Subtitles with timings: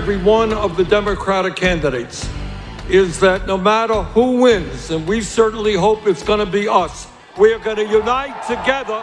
[0.00, 2.16] every one of the Democratic candidates
[3.02, 6.94] is that no matter who wins, and we certainly hope it's going to be us,
[7.42, 9.00] we are going to unite together.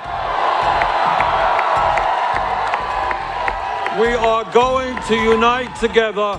[4.03, 6.31] We are going to unite together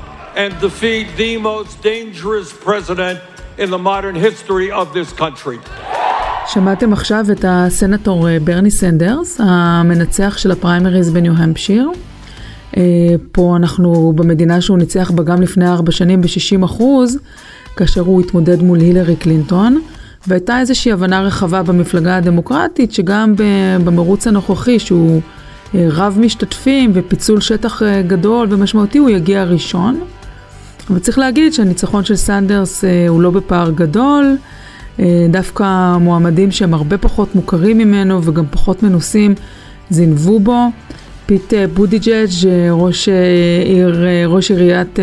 [0.42, 3.18] and defeat the most dangerous president
[3.62, 5.58] in the modern history of this country.
[6.46, 11.90] שמעתם עכשיו את הסנטור ברני סנדרס, המנצח של הפריימריז בניו-המפשיר.
[13.32, 17.18] פה אנחנו במדינה שהוא ניצח בה גם לפני ארבע שנים ב-60 אחוז,
[17.76, 19.80] כאשר הוא התמודד מול הילרי קלינטון.
[20.26, 23.34] והייתה איזושהי הבנה רחבה במפלגה הדמוקרטית, שגם
[23.84, 25.20] במרוץ הנוכחי, שהוא
[25.74, 30.00] רב משתתפים ופיצול שטח גדול ומשמעותי, הוא יגיע ראשון.
[30.90, 34.36] אבל צריך להגיד שהניצחון של סנדרס הוא לא בפער גדול.
[35.30, 39.34] דווקא מועמדים שהם הרבה פחות מוכרים ממנו וגם פחות מנוסים
[39.90, 40.64] זינבו בו.
[41.26, 42.28] פיט בוטיג'ג',
[42.70, 43.08] ראש,
[43.64, 44.98] עיר, ראש עיריית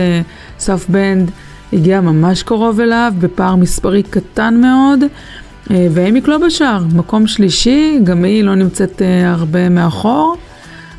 [0.60, 1.32] סאות' בנד,
[1.74, 5.00] הגיע ממש קרוב אליו, בפער מספרי קטן מאוד,
[5.70, 10.38] ואמי קלובושאר, מקום שלישי, גם היא לא נמצאת הרבה מאחור.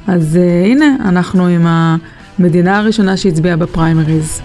[0.07, 4.41] אז הנה, אנחנו עם המדינה הראשונה שהצביעה בפריימריז.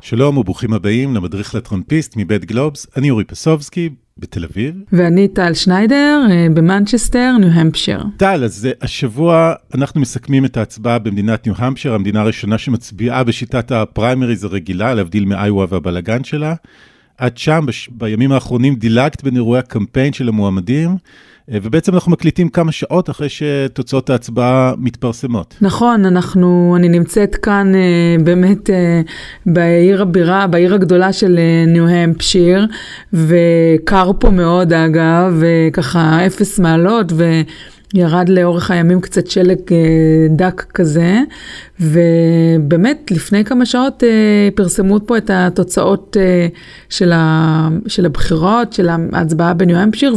[0.00, 4.74] שלום וברוכים הבאים למדריך לטראמפיסט מבית גלובס, אני אורי פסובסקי בתל אביב.
[4.92, 6.20] ואני טל שניידר
[6.54, 7.98] במנצ'סטר, ניו-המפשר.
[8.16, 14.94] טל, אז השבוע אנחנו מסכמים את ההצבעה במדינת ניו-המפשר, המדינה הראשונה שמצביעה בשיטת הפריימריז הרגילה,
[14.94, 16.54] להבדיל מאיווה והבלגן שלה.
[17.18, 20.96] עד שם, בימים האחרונים דילגת בין אירועי הקמפיין של המועמדים.
[21.48, 25.54] ובעצם אנחנו מקליטים כמה שעות אחרי שתוצאות ההצבעה מתפרסמות.
[25.60, 27.72] נכון, אנחנו, אני נמצאת כאן
[28.24, 28.70] באמת
[29.46, 32.66] בעיר הבירה, בעיר הגדולה של ניו-המפשיר,
[33.12, 37.40] וקר פה מאוד אגב, וככה אפס מעלות, ו...
[37.94, 39.58] ירד לאורך הימים קצת שלג
[40.30, 41.20] דק כזה,
[41.80, 44.02] ובאמת לפני כמה שעות
[44.54, 46.16] פרסמו פה את התוצאות
[46.88, 50.16] של, ה, של הבחירות, של ההצבעה בניו-המפשיר,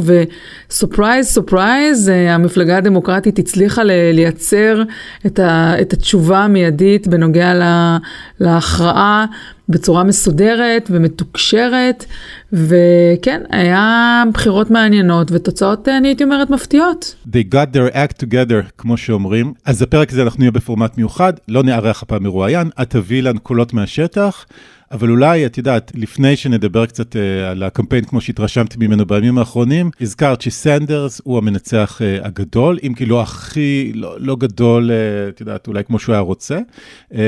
[0.70, 4.84] ו surprise, surprise, המפלגה הדמוקרטית הצליחה לייצר
[5.26, 7.98] את, ה, את התשובה המיידית בנוגע לה,
[8.40, 9.26] להכרעה.
[9.70, 12.06] בצורה מסודרת ומתוקשרת,
[12.54, 17.16] וכן, היה בחירות מעניינות ותוצאות, אני הייתי אומרת, מפתיעות.
[17.28, 19.54] They got their act together, כמו שאומרים.
[19.66, 23.74] אז בפרק הזה אנחנו נהיה בפורמט מיוחד, לא נארח הפעם מרואיין, את תביאי לנו קולות
[23.74, 24.46] מהשטח.
[24.92, 27.20] אבל אולי, את יודעת, לפני שנדבר קצת uh,
[27.52, 33.06] על הקמפיין כמו שהתרשמתי ממנו בימים האחרונים, הזכרת שסנדרס הוא המנצח uh, הגדול, אם כי
[33.06, 36.60] לא הכי, לא, לא גדול, uh, את יודעת, אולי כמו שהוא היה רוצה,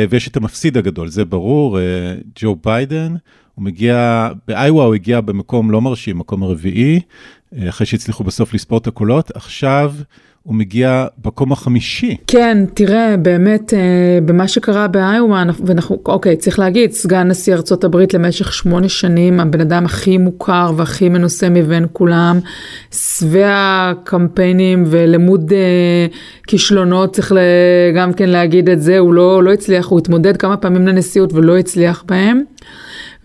[0.10, 1.80] ויש את המפסיד הגדול, זה ברור,
[2.40, 3.16] ג'ו ביידן,
[3.56, 7.00] הוא מגיע, באיווה הוא הגיע במקום לא מרשים, מקום הרביעי,
[7.70, 9.94] אחרי שהצליחו בסוף לספור את הקולות, עכשיו...
[10.44, 12.18] הוא מגיע בקום החמישי.
[12.28, 13.74] כן, תראה, באמת,
[14.26, 19.62] במה שקרה באיומה, ואנחנו, אוקיי, צריך להגיד, סגן נשיא ארצות הברית למשך שמונה שנים, הבן
[19.62, 22.40] אדם הכי מוכר והכי מנוסה מבין כולם,
[22.92, 26.08] שבע קמפיינים ולמוד אה,
[26.48, 27.32] כישלונות, צריך
[27.96, 31.58] גם כן להגיד את זה, הוא לא, לא הצליח, הוא התמודד כמה פעמים לנשיאות ולא
[31.58, 32.42] הצליח בהם.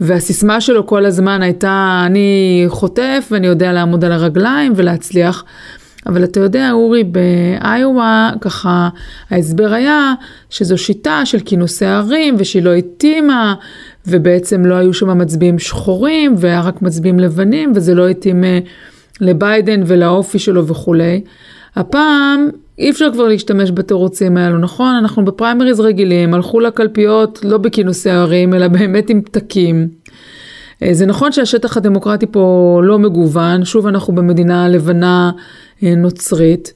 [0.01, 5.45] והסיסמה שלו כל הזמן הייתה, אני חוטף ואני יודע לעמוד על הרגליים ולהצליח.
[6.07, 8.89] אבל אתה יודע, אורי, באיואה, ככה,
[9.31, 10.15] ההסבר היה
[10.51, 13.55] שזו שיטה של כינוסי ערים ושהיא לא התאימה,
[14.07, 18.45] ובעצם לא היו שם מצביעים שחורים, והיה רק מצביעים לבנים, וזה לא התאים
[19.21, 21.21] לביידן ולאופי שלו וכולי.
[21.77, 24.95] הפעם אי אפשר כבר להשתמש בתירוצים האלו, נכון?
[24.95, 29.89] אנחנו בפריימריז רגילים, הלכו לקלפיות לא בכינוסי ערים, אלא באמת עם פתקים.
[30.91, 35.31] זה נכון שהשטח הדמוקרטי פה לא מגוון, שוב אנחנו במדינה לבנה
[35.83, 36.73] נוצרית,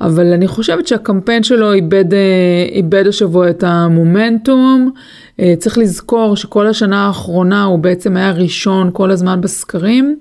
[0.00, 2.04] אבל אני חושבת שהקמפיין שלו איבד,
[2.72, 4.90] איבד השבוע את המומנטום.
[5.58, 10.18] צריך לזכור שכל השנה האחרונה הוא בעצם היה ראשון כל הזמן בסקרים,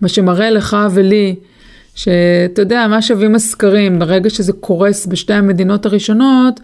[0.00, 1.34] מה שמראה לך ולי
[1.94, 6.60] שאתה יודע, מה שווים הסקרים, ברגע שזה קורס בשתי המדינות הראשונות,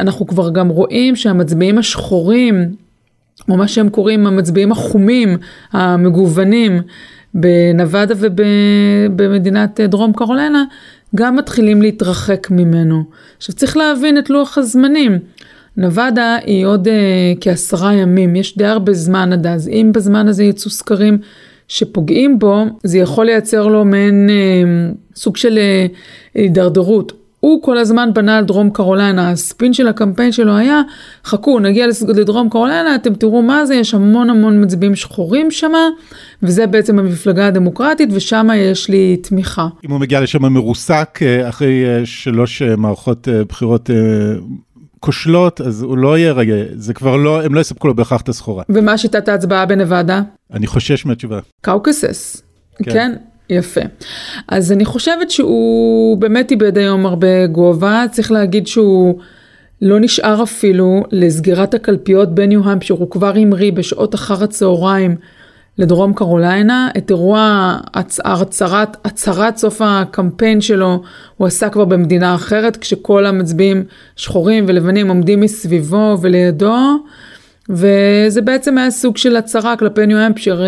[0.00, 2.74] אנחנו כבר גם רואים שהמצביעים השחורים,
[3.48, 5.36] או מה שהם קוראים המצביעים החומים,
[5.72, 6.82] המגוונים,
[7.34, 10.64] בנבדה ובמדינת דרום קרולנה,
[11.14, 13.04] גם מתחילים להתרחק ממנו.
[13.36, 15.18] עכשיו צריך להבין את לוח הזמנים.
[15.76, 16.90] נבדה היא עוד uh,
[17.40, 19.68] כעשרה ימים, יש די הרבה זמן עד אז.
[19.68, 21.18] אם בזמן הזה יצאו סקרים
[21.68, 25.58] שפוגעים בו, זה יכול לייצר לו מעין uh, סוג של
[26.34, 27.12] הידרדרות.
[27.12, 30.82] Uh, הוא כל הזמן בנה על דרום קרוליינה, הספין של הקמפיין שלו היה,
[31.24, 35.88] חכו, נגיע לדרום קרוליינה, אתם תראו מה זה, יש המון המון מצביעים שחורים שמה,
[36.42, 39.68] וזה בעצם המפלגה הדמוקרטית, ושם יש לי תמיכה.
[39.84, 41.18] אם הוא מגיע לשם מרוסק
[41.48, 43.90] אחרי שלוש מערכות בחירות
[45.00, 48.28] כושלות, אז הוא לא יהיה רגע, זה כבר לא, הם לא יספקו לו בהכרח את
[48.28, 48.62] הסחורה.
[48.68, 50.22] ומה שיטת ההצבעה בנבדה?
[50.52, 51.38] אני חושש מהתשובה.
[51.60, 52.42] קאוקסס.
[52.82, 52.92] כן.
[52.92, 53.14] כן.
[53.50, 53.80] יפה.
[54.48, 59.18] אז אני חושבת שהוא באמת איבד היום הרבה גובה, צריך להגיד שהוא
[59.82, 65.16] לא נשאר אפילו לסגירת הקלפיות בניו-המפשיר, הוא כבר המריא בשעות אחר הצהריים
[65.78, 71.02] לדרום קרוליינה, את אירוע הצהרת, הצהרת סוף הקמפיין שלו
[71.36, 73.84] הוא עשה כבר במדינה אחרת, כשכל המצביעים
[74.16, 76.76] שחורים ולבנים עומדים מסביבו ולידו.
[77.68, 80.62] וזה בעצם היה סוג של הצהרה כלפי ניו-המפשיר,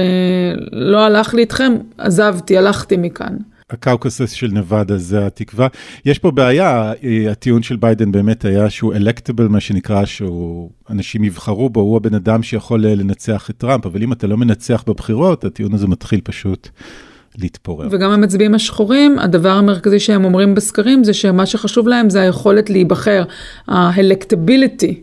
[0.73, 3.37] לא הלך לי איתכם, עזבתי, הלכתי מכאן.
[3.71, 5.67] ה caucuses של נבדה זה התקווה.
[6.05, 6.93] יש פה בעיה,
[7.31, 12.43] הטיעון של ביידן באמת היה שהוא electable, מה שנקרא, שאנשים יבחרו בו, הוא הבן אדם
[12.43, 16.69] שיכול לנצח את טראמפ, אבל אם אתה לא מנצח בבחירות, הטיעון הזה מתחיל פשוט
[17.39, 17.89] להתפורר.
[17.91, 23.25] וגם המצביעים השחורים, הדבר המרכזי שהם אומרים בסקרים זה שמה שחשוב להם זה היכולת להיבחר,
[23.69, 24.95] ה-electability.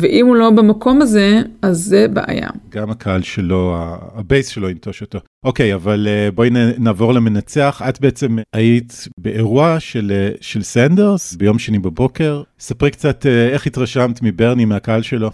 [0.00, 2.48] ואם הוא לא במקום הזה, אז זה בעיה.
[2.68, 3.76] גם הקהל שלו,
[4.14, 5.18] ה base שלו ינטוש אותו.
[5.44, 7.82] אוקיי, אבל אה, בואי נעבור למנצח.
[7.88, 12.42] את בעצם היית באירוע של, אה, של סנדרס ביום שני בבוקר.
[12.60, 15.30] ספרי קצת אה, איך התרשמת מברני, מהקהל שלו.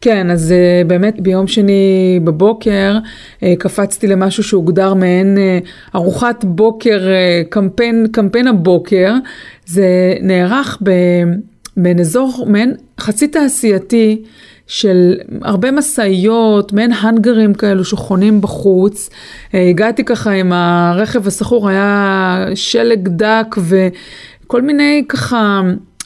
[0.00, 7.00] כן, אז uh, באמת ביום שני בבוקר uh, קפצתי למשהו שהוגדר מעין אה, ארוחת בוקר,
[7.48, 9.14] קמפיין, קמפיין הבוקר.
[9.66, 10.78] זה נערך.
[11.76, 14.22] מעין אזור, מעין חצי תעשייתי
[14.66, 19.10] של הרבה משאיות, מעין הנגרים כאלו שחונים בחוץ.
[19.54, 25.60] הגעתי ככה עם הרכב הסחור, היה שלג דק וכל מיני ככה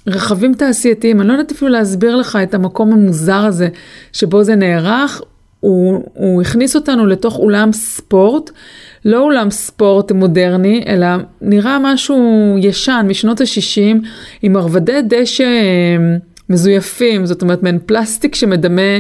[0.07, 1.21] רכבים תעשייתיים.
[1.21, 3.69] אני לא יודעת אפילו להסביר לך את המקום המוזר הזה
[4.13, 5.23] שבו זה נערך.
[5.61, 8.51] הוא, הוא הכניס אותנו לתוך אולם ספורט.
[9.05, 11.07] לא אולם ספורט מודרני, אלא
[11.41, 14.07] נראה משהו ישן משנות ה-60,
[14.43, 16.17] עם מרבדי דשא אה,
[16.51, 18.99] מזויפים, זאת אומרת מעין פלסטיק שמדמה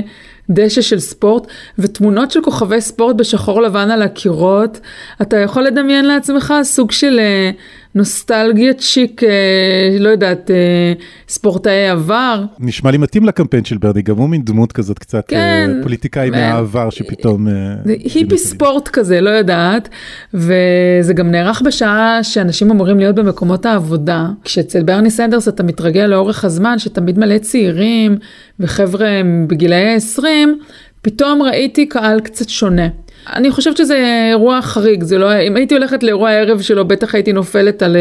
[0.50, 1.46] דשא של ספורט,
[1.78, 4.80] ותמונות של כוכבי ספורט בשחור לבן על הקירות.
[5.22, 7.50] אתה יכול לדמיין לעצמך סוג של אה,
[7.94, 10.93] נוסטלגיה צ'יק, אה, לא יודעת, אה,
[11.29, 12.44] ספורטאי עבר.
[12.58, 16.91] נשמע לי מתאים לקמפיין של ברני, גם הוא מין דמות כזאת קצת כן, פוליטיקאי מהעבר
[16.91, 17.46] שפתאום...
[18.14, 19.88] היפי ספורט כזה, לא יודעת.
[20.35, 24.26] וזה גם נערך בשעה שאנשים אמורים להיות במקומות העבודה.
[24.44, 28.19] כשאצל ברני סנדרס אתה מתרגל לאורך הזמן שתמיד מלא צעירים
[28.61, 29.08] וחבר'ה
[29.47, 30.58] בגילאי 20,
[31.02, 32.88] פתאום ראיתי קהל קצת שונה.
[33.32, 37.32] אני חושבת שזה אירוע חריג, זה לא, אם הייתי הולכת לאירוע הערב שלו, בטח הייתי
[37.32, 37.97] נופלת על,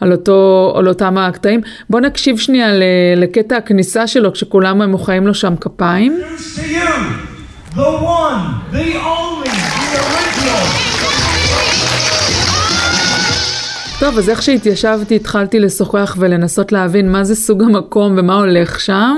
[0.00, 1.60] על, אותו, על אותם הקטעים.
[1.90, 2.68] בוא נקשיב שנייה
[3.16, 6.20] לקטע הכניסה שלו, כשכולם מוחאים לו שם כפיים.
[7.74, 10.94] The one, the only, the original.
[14.00, 19.16] טוב, אז איך שהתיישבתי, התחלתי לשוחח ולנסות להבין מה זה סוג המקום ומה הולך שם.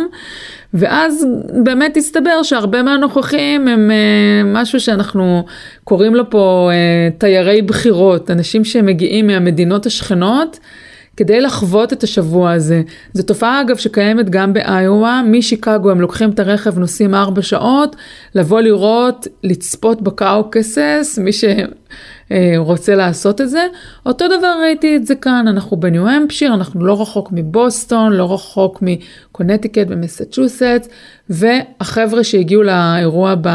[0.77, 1.27] ואז
[1.65, 5.45] באמת הסתבר שהרבה מהנוכחים הם uh, משהו שאנחנו
[5.85, 10.59] קוראים לו פה uh, תיירי בחירות, אנשים שמגיעים מהמדינות השכנות.
[11.17, 12.83] כדי לחוות את השבוע הזה.
[13.13, 17.97] זו תופעה אגב שקיימת גם באיואה, משיקגו הם לוקחים את הרכב, נוסעים ארבע שעות,
[18.35, 21.33] לבוא לראות, לצפות בקאוקסס, מי
[22.29, 23.67] שרוצה לעשות את זה.
[24.07, 28.83] אותו דבר ראיתי את זה כאן, אנחנו בניו המפשיר, אנחנו לא רחוק מבוסטון, לא רחוק
[28.83, 30.89] מקונטיקט ומסצ'וסטס,
[31.31, 33.49] והחבר'ה שהגיעו לאירוע ב...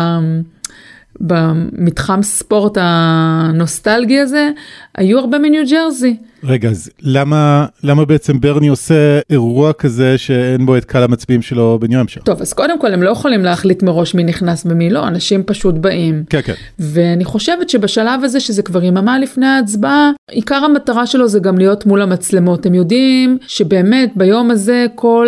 [1.20, 4.52] במתחם ספורט הנוסטלגי הזה,
[4.96, 6.18] היו הרבה מניו ג'רזי.
[6.44, 11.78] רגע, אז למה, למה בעצם ברני עושה אירוע כזה שאין בו את קהל המצביעים שלו
[11.82, 12.22] בניו המשך?
[12.24, 15.76] טוב, אז קודם כל הם לא יכולים להחליט מראש מי נכנס ומי לא, אנשים פשוט
[15.76, 16.24] באים.
[16.30, 16.54] כן, כן.
[16.80, 21.86] ואני חושבת שבשלב הזה, שזה כבר יממה לפני ההצבעה, עיקר המטרה שלו זה גם להיות
[21.86, 22.66] מול המצלמות.
[22.66, 25.28] הם יודעים שבאמת ביום הזה כל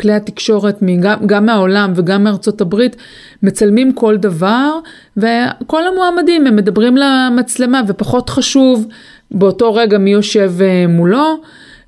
[0.00, 2.96] כלי התקשורת, גם, גם מהעולם וגם מארצות הברית,
[3.42, 4.78] מצלמים כל דבר,
[5.16, 8.86] וכל המועמדים הם מדברים למצלמה, ופחות חשוב
[9.34, 11.36] באותו רגע מי יושב אה, מולו,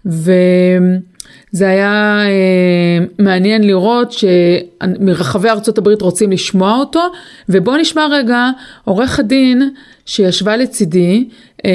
[0.07, 7.00] וזה היה אה, מעניין לראות שמרחבי ארצות הברית רוצים לשמוע אותו,
[7.49, 8.50] ובואו נשמע רגע
[8.85, 9.71] עורך הדין
[10.07, 11.29] שישבה לצידי,
[11.65, 11.71] אה,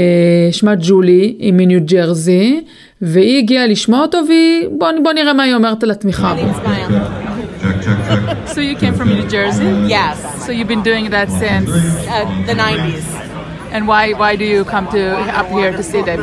[0.52, 2.62] שמה ג'ולי, היא מניו ג'רזי,
[3.02, 6.36] והיא הגיעה לשמוע אותו, ובואו בוא נראה מה היא אומרת על התמיכה.
[8.48, 9.72] So you came from New Jersey?
[9.88, 10.18] Yes.
[10.46, 13.31] So you've been doing that since uh, the 90s.
[13.72, 16.20] And why why do you come to up here to see them?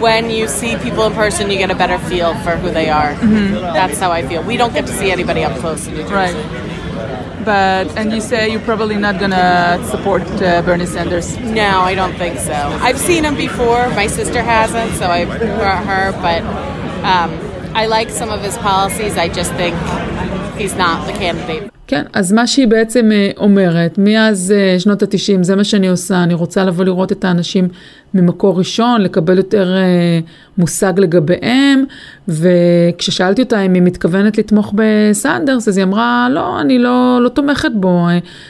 [0.00, 3.14] When you see people in person, you get a better feel for who they are.
[3.14, 3.54] Mm-hmm.
[3.54, 4.42] That's how I feel.
[4.42, 6.36] We don't get to see anybody up close in New Jersey.
[6.36, 7.44] Right.
[7.44, 11.38] But and you say you're probably not gonna support uh, Bernie Sanders.
[11.38, 12.52] No, I don't think so.
[12.52, 13.88] I've seen him before.
[13.90, 16.12] My sister hasn't, so I brought her.
[16.20, 16.42] But
[17.02, 17.30] um,
[17.74, 19.16] I like some of his policies.
[19.16, 19.74] I just think
[20.58, 21.72] he's not the candidate.
[21.90, 26.22] כן, אז מה שהיא בעצם אה, אומרת, מאז אה, שנות התשעים, זה מה שאני עושה,
[26.22, 27.68] אני רוצה לבוא לראות את האנשים
[28.14, 30.20] ממקור ראשון, לקבל יותר אה,
[30.58, 31.84] מושג לגביהם,
[32.28, 37.70] וכששאלתי אותה אם היא מתכוונת לתמוך בסנדרס, אז היא אמרה, לא, אני לא, לא תומכת
[37.74, 38.06] בו,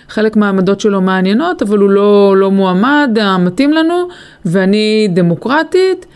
[0.09, 4.09] חלק מהעמדות שלו מעניינות, אבל הוא לא, לא מועמד המתאים לנו,
[4.45, 6.07] ואני דמוקרטית,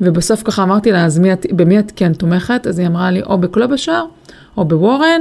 [0.00, 2.66] ובסוף ככה אמרתי לה, אז מי במי את כן תומכת?
[2.66, 4.04] אז היא אמרה לי, או בקלובשאר,
[4.56, 5.20] או בוורן.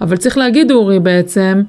[0.00, 1.62] אבל צריך להגיד, אורי, בעצם,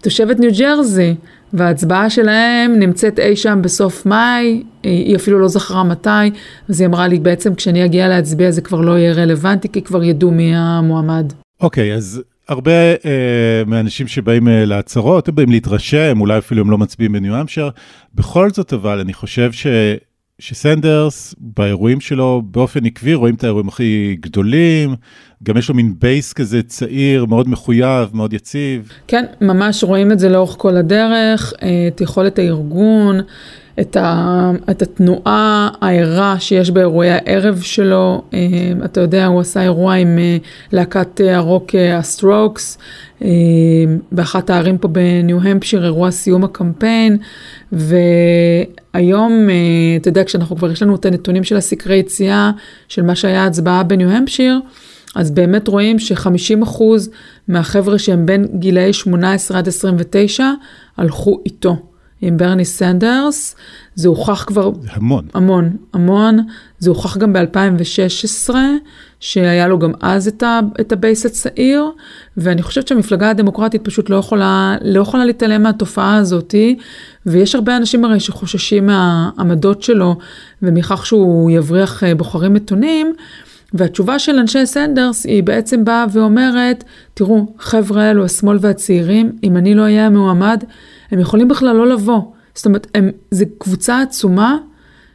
[0.00, 1.14] תושבת ניו ג'רזי,
[1.52, 6.30] וההצבעה שלהם נמצאת אי שם בסוף מאי, היא אפילו לא זכרה מתי,
[6.68, 10.02] אז היא אמרה לי, בעצם כשאני אגיע להצביע זה כבר לא יהיה רלוונטי, כי כבר
[10.02, 11.32] ידעו מי המועמד.
[11.60, 16.70] אוקיי, okay, אז הרבה אה, מהאנשים שבאים אה, להצהרות, הם באים להתרשם, אולי אפילו הם
[16.70, 17.68] לא מצביעים בניו אמשר.
[18.14, 19.66] בכל זאת, אבל אני חושב ש...
[20.42, 24.94] שסנדרס באירועים שלו באופן עקבי רואים את האירועים הכי גדולים,
[25.42, 28.88] גם יש לו מין base כזה צעיר, מאוד מחויב, מאוד יציב.
[29.08, 33.20] כן, ממש רואים את זה לאורך כל הדרך, אה, את יכולת הארגון,
[33.80, 38.22] את, ה, את התנועה הערה שיש באירועי הערב שלו.
[38.34, 38.38] אה,
[38.84, 40.36] אתה יודע, הוא עשה אירוע עם אה,
[40.72, 42.78] להקת הרוק הסטרוקס,
[44.12, 47.16] באחת הערים פה בניו-המפשיר, אירוע סיום הקמפיין,
[47.72, 49.48] והיום,
[50.00, 52.50] אתה יודע, כשאנחנו כבר, יש לנו את הנתונים של הסקרי יציאה,
[52.88, 54.60] של מה שהיה הצבעה בניו-המפשיר,
[55.14, 56.82] אז באמת רואים ש-50%
[57.48, 60.44] מהחבר'ה שהם בין גילאי 18 עד 29
[60.96, 61.91] הלכו איתו.
[62.22, 63.56] עם ברני סנדרס,
[63.94, 64.70] זה הוכח כבר...
[64.90, 65.24] המון.
[65.34, 66.38] המון, המון.
[66.78, 68.54] זה הוכח גם ב-2016,
[69.20, 71.90] שהיה לו גם אז את, ה, את ה base הצעיר,
[72.36, 76.78] ואני חושבת שהמפלגה הדמוקרטית פשוט לא יכולה, לא יכולה להתעלם מהתופעה הזאתי,
[77.26, 80.16] ויש הרבה אנשים הרי שחוששים מהעמדות שלו
[80.62, 83.14] ומכך שהוא יבריח אה, בוחרים מתונים.
[83.74, 89.74] והתשובה של אנשי סנדרס היא בעצם באה ואומרת, תראו, חבר'ה אלו, השמאל והצעירים, אם אני
[89.74, 90.64] לא אהיה המועמד,
[91.10, 92.22] הם יכולים בכלל לא לבוא.
[92.54, 94.56] זאת אומרת, הם, זו קבוצה עצומה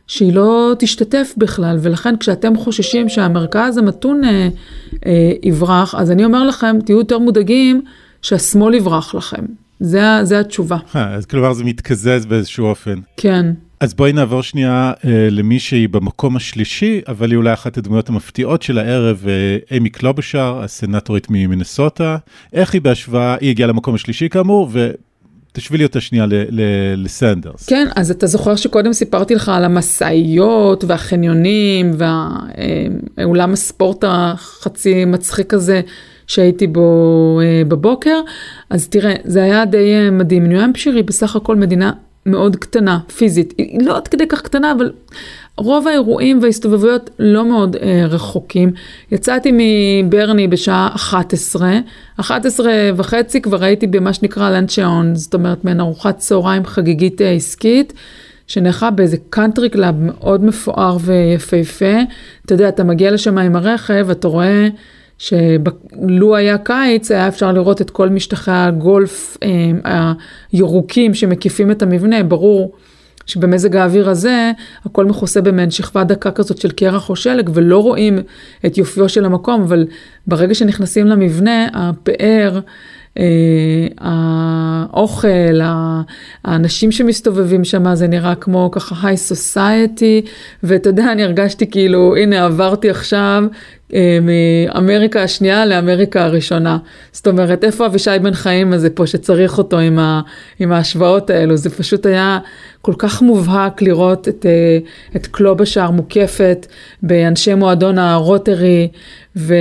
[0.08, 4.48] שהיא לא תשתתף בכלל, ולכן כשאתם חוששים שהמרכז המתון אה,
[5.06, 7.82] אה, יברח, אז אני אומר לכם, תהיו יותר מודאגים
[8.22, 9.46] שהשמאל יברח לכם.
[9.80, 10.78] זה, זה התשובה.
[10.96, 13.00] אה, אז כלומר זה מתקזז באיזשהו אופן.
[13.18, 13.46] כן.
[13.80, 18.62] אז בואי נעבור שנייה אה, למי שהיא במקום השלישי, אבל היא אולי אחת הדמויות המפתיעות
[18.62, 22.18] של הערב, אה, אמי קלובשר, הסנטורית ממינסוטה.
[22.54, 26.26] איך היא בהשוואה, היא הגיעה למקום השלישי כאמור, ותשבי לי אותה שנייה
[26.98, 27.66] לסנדרס.
[27.70, 31.92] כן, אז אתה זוכר שקודם סיפרתי לך על המשאיות והחניונים
[33.18, 35.82] והאולם הספורט החצי מצחיק הזה.
[36.28, 38.22] שהייתי בו אה, בבוקר,
[38.70, 40.46] אז תראה, זה היה די אה, מדהים.
[40.46, 41.92] ניו אמפשיר היא בסך הכל מדינה
[42.28, 43.54] מאוד קטנה, פיזית.
[43.58, 44.92] היא לא עד כדי כך קטנה, אבל
[45.58, 48.72] רוב האירועים וההסתובבויות לא מאוד אה, רחוקים.
[49.12, 51.80] יצאתי מברני בשעה 11,
[52.20, 57.94] 11 וחצי כבר הייתי במה שנקרא luncheon, זאת אומרת מעין ארוחת צהריים חגיגית אה, עסקית.
[58.48, 61.96] שנערכה באיזה country club מאוד מפואר ויפהפה.
[62.46, 64.68] אתה יודע, אתה מגיע לשם עם הרכב, אתה רואה
[65.18, 70.14] שלו היה קיץ, היה אפשר לראות את כל משטחי הגולף אה,
[70.52, 72.76] הירוקים שמקיפים את המבנה, ברור
[73.26, 74.52] שבמזג האוויר הזה
[74.86, 78.20] הכל מכוסה במעין שכבה דקה כזאת של קרח או שלג ולא רואים
[78.66, 79.86] את יופיו של המקום, אבל
[80.28, 82.60] ברגע שנכנסים למבנה, הפאר,
[83.18, 83.24] אה,
[84.98, 85.60] האוכל,
[86.46, 90.22] האנשים שמסתובבים שם, זה נראה כמו ככה היי סוסייטי,
[90.64, 93.44] ואתה יודע, אני הרגשתי כאילו, הנה עברתי עכשיו
[93.94, 96.78] אה, מאמריקה השנייה לאמריקה הראשונה.
[97.12, 100.22] זאת אומרת, איפה אבישי בן חיים הזה פה שצריך אותו עם, ה,
[100.60, 101.58] עם ההשוואות האלו?
[101.58, 102.40] זה פשוט היה
[102.82, 104.78] כל כך מובהק לראות את, אה,
[105.16, 106.68] את קלובשאר מוקפת
[107.02, 108.88] באנשי מועדון הרוטרי,
[109.36, 109.54] ו...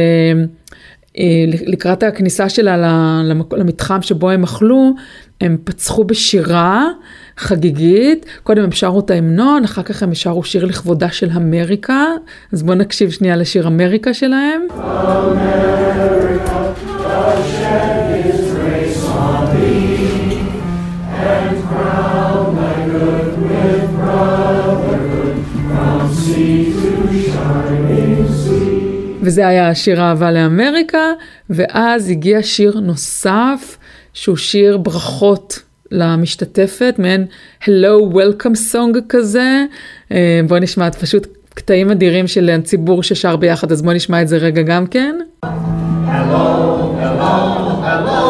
[1.19, 2.76] אה, לקראת הכניסה שלה
[3.52, 4.93] למתחם שבו הם אכלו,
[5.40, 6.85] הם פצחו בשירה
[7.37, 12.05] חגיגית, קודם הם שרו את ההמנון, אחר כך הם שרו שיר לכבודה של אמריקה,
[12.52, 14.61] אז בואו נקשיב שנייה לשיר אמריקה שלהם.
[29.23, 31.12] וזה היה השיר אהבה לאמריקה,
[31.50, 33.76] ואז הגיע שיר נוסף,
[34.16, 37.26] שהוא שיר ברכות למשתתפת, מעין
[37.62, 39.64] Hello Welcome Song כזה.
[40.12, 44.28] אה, בואו נשמע את פשוט קטעים אדירים של הציבור ששר ביחד, אז בואו נשמע את
[44.28, 45.14] זה רגע גם כן.
[45.44, 46.46] Hello,
[47.02, 47.35] hello,
[47.88, 48.23] hello,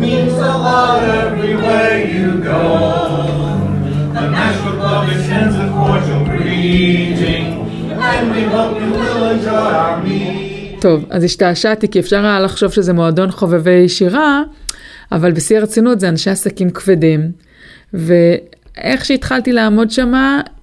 [0.00, 2.62] means a lot everywhere you go.
[4.16, 7.46] The National Club extends a cordial greeting,
[8.10, 10.48] and we hope you will enjoy our meeting.
[10.80, 14.42] טוב, אז השתעשעתי, כי אפשר היה לחשוב שזה מועדון חובבי שירה,
[15.12, 17.32] אבל בשיא הרצינות זה אנשי עסקים כבדים.
[17.92, 20.12] ואיך שהתחלתי לעמוד שם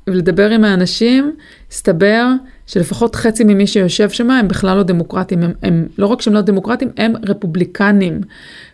[0.08, 1.36] ולדבר עם האנשים,
[1.72, 2.28] הסתבר
[2.68, 6.42] שלפחות חצי ממי שיושב שם הם בכלל לא דמוקרטים, הם, הם לא רק שהם לא
[6.42, 8.22] דמוקרטים, הם רפובליקנים.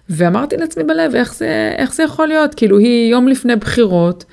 [0.10, 2.56] ואמרתי לעצמי בלב, איך זה, איך זה יכול להיות?
[2.56, 4.26] כאילו, היא יום לפני בחירות,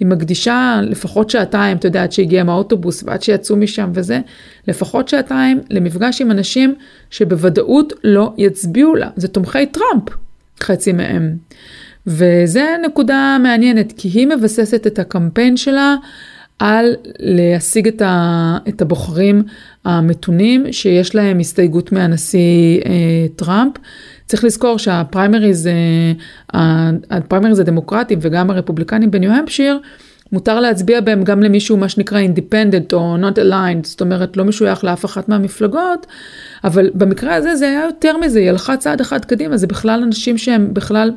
[0.00, 4.20] היא מקדישה לפחות שעתיים, אתה יודע, עד שהגיע מהאוטובוס ועד שיצאו משם וזה,
[4.68, 6.74] לפחות שעתיים למפגש עם אנשים
[7.10, 9.08] שבוודאות לא יצביעו לה.
[9.16, 10.08] זה תומכי טראמפ,
[10.62, 11.36] חצי מהם.
[12.06, 15.94] וזה נקודה מעניינת, כי היא מבססת את הקמפיין שלה
[16.58, 19.42] על להשיג את, ה, את הבוחרים
[19.84, 23.72] המתונים שיש להם הסתייגות מהנשיא אה, טראמפ.
[24.26, 25.66] צריך לזכור שהפריימריז,
[26.54, 29.78] אה, הפריימריז הדמוקרטיים וגם הרפובליקנים בניו המפשיר,
[30.32, 34.84] מותר להצביע בהם גם למישהו מה שנקרא independent או not aligned, זאת אומרת לא משוייך
[34.84, 36.06] לאף אחת מהמפלגות,
[36.64, 40.38] אבל במקרה הזה זה היה יותר מזה, היא הלכה צעד אחד קדימה, זה בכלל אנשים
[40.38, 41.10] שהם בכלל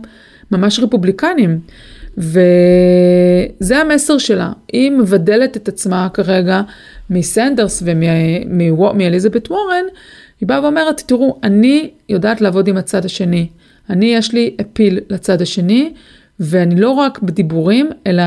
[0.51, 1.59] ממש רפובליקנים.
[2.17, 6.61] וזה המסר שלה, היא מבדלת את עצמה כרגע
[7.09, 9.83] מסנדרס ומאליזבת וורן,
[10.41, 13.47] היא באה ואומרת, תראו, אני יודעת לעבוד עם הצד השני,
[13.89, 15.93] אני יש לי אפיל לצד השני,
[16.39, 18.23] ואני לא רק בדיבורים, אלא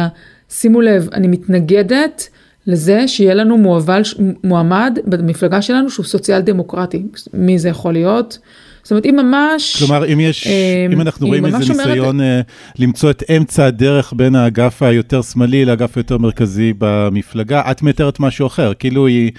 [0.53, 2.29] שימו לב, אני מתנגדת
[2.67, 4.03] לזה שיהיה לנו מועבל,
[4.45, 7.03] מועמד במפלגה שלנו שהוא סוציאל דמוקרטי.
[7.35, 8.39] מי זה יכול להיות?
[8.83, 9.77] זאת אומרת, היא ממש...
[9.79, 12.47] כלומר, אם יש, אה, אם אנחנו רואים איזה ניסיון אומרת...
[12.79, 18.47] למצוא את אמצע הדרך בין האגף היותר שמאלי לאגף היותר מרכזי במפלגה, את מתארת משהו
[18.47, 19.33] אחר, כאילו היא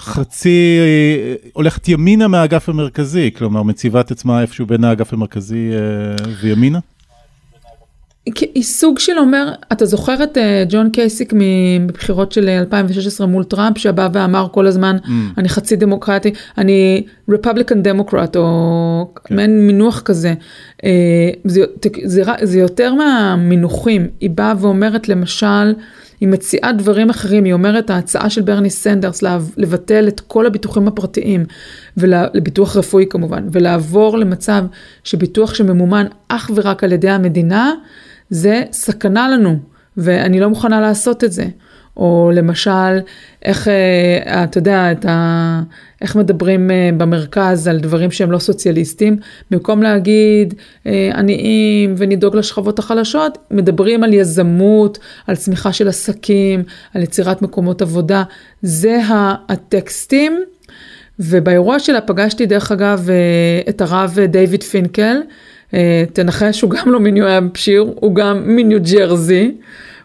[0.00, 0.78] חצי,
[1.52, 6.78] הולכת ימינה מהאגף המרכזי, כלומר, מציבה את עצמה איפשהו בין האגף המרכזי אה, וימינה?
[8.54, 11.32] היא סוג של אומר, אתה זוכר את אה, ג'ון קייסיק
[11.80, 15.08] מבחירות של 2016 מול טראמפ, שבא ואמר כל הזמן, mm.
[15.38, 19.36] אני חצי דמוקרטי, אני רפובליקן דמוקרט, או כן.
[19.36, 20.34] מעין מינוח כזה.
[20.84, 21.64] אה, זה,
[22.04, 25.74] זה, זה יותר מהמינוחים, היא באה ואומרת למשל,
[26.20, 29.22] היא מציעה דברים אחרים, היא אומרת, ההצעה של ברני סנדרס
[29.56, 31.44] לבטל את כל הביטוחים הפרטיים,
[31.96, 34.64] לביטוח רפואי כמובן, ולעבור למצב
[35.04, 37.72] שביטוח שממומן אך ורק על ידי המדינה,
[38.30, 39.58] זה סכנה לנו,
[39.96, 41.44] ואני לא מוכנה לעשות את זה.
[41.98, 42.98] או למשל,
[43.44, 45.62] איך, אה, אתה יודע, את ה,
[46.02, 49.16] איך מדברים אה, במרכז על דברים שהם לא סוציאליסטים,
[49.50, 50.54] במקום להגיד
[50.86, 56.62] אה, עניים ונדאוג לשכבות החלשות, מדברים על יזמות, על צמיחה של עסקים,
[56.94, 58.22] על יצירת מקומות עבודה.
[58.62, 59.00] זה
[59.48, 60.42] הטקסטים.
[61.20, 63.08] ובאירוע שלה פגשתי דרך אגב
[63.68, 65.16] את הרב דיוויד פינקל,
[66.12, 69.52] תנחש, הוא גם לא מניו אמפשיר, הוא גם מניו ג'רזי.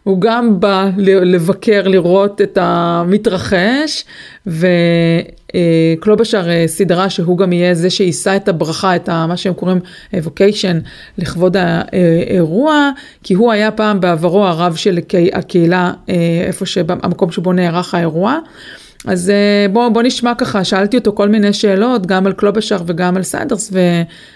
[0.03, 4.05] הוא גם בא לבקר, לראות את המתרחש,
[4.47, 9.79] וקלובשר אה, סדרה שהוא גם יהיה זה שיישא את הברכה, את מה שהם קוראים
[10.17, 10.79] אבוקיישן,
[11.17, 12.89] לכבוד האירוע,
[13.23, 14.99] כי הוא היה פעם בעברו הרב של
[15.33, 16.15] הקהילה, אה,
[16.47, 18.39] איפה שהמקום שבו נערך האירוע.
[19.05, 23.17] אז אה, בואו בוא נשמע ככה, שאלתי אותו כל מיני שאלות, גם על קלובשר וגם
[23.17, 23.73] על סנדרס,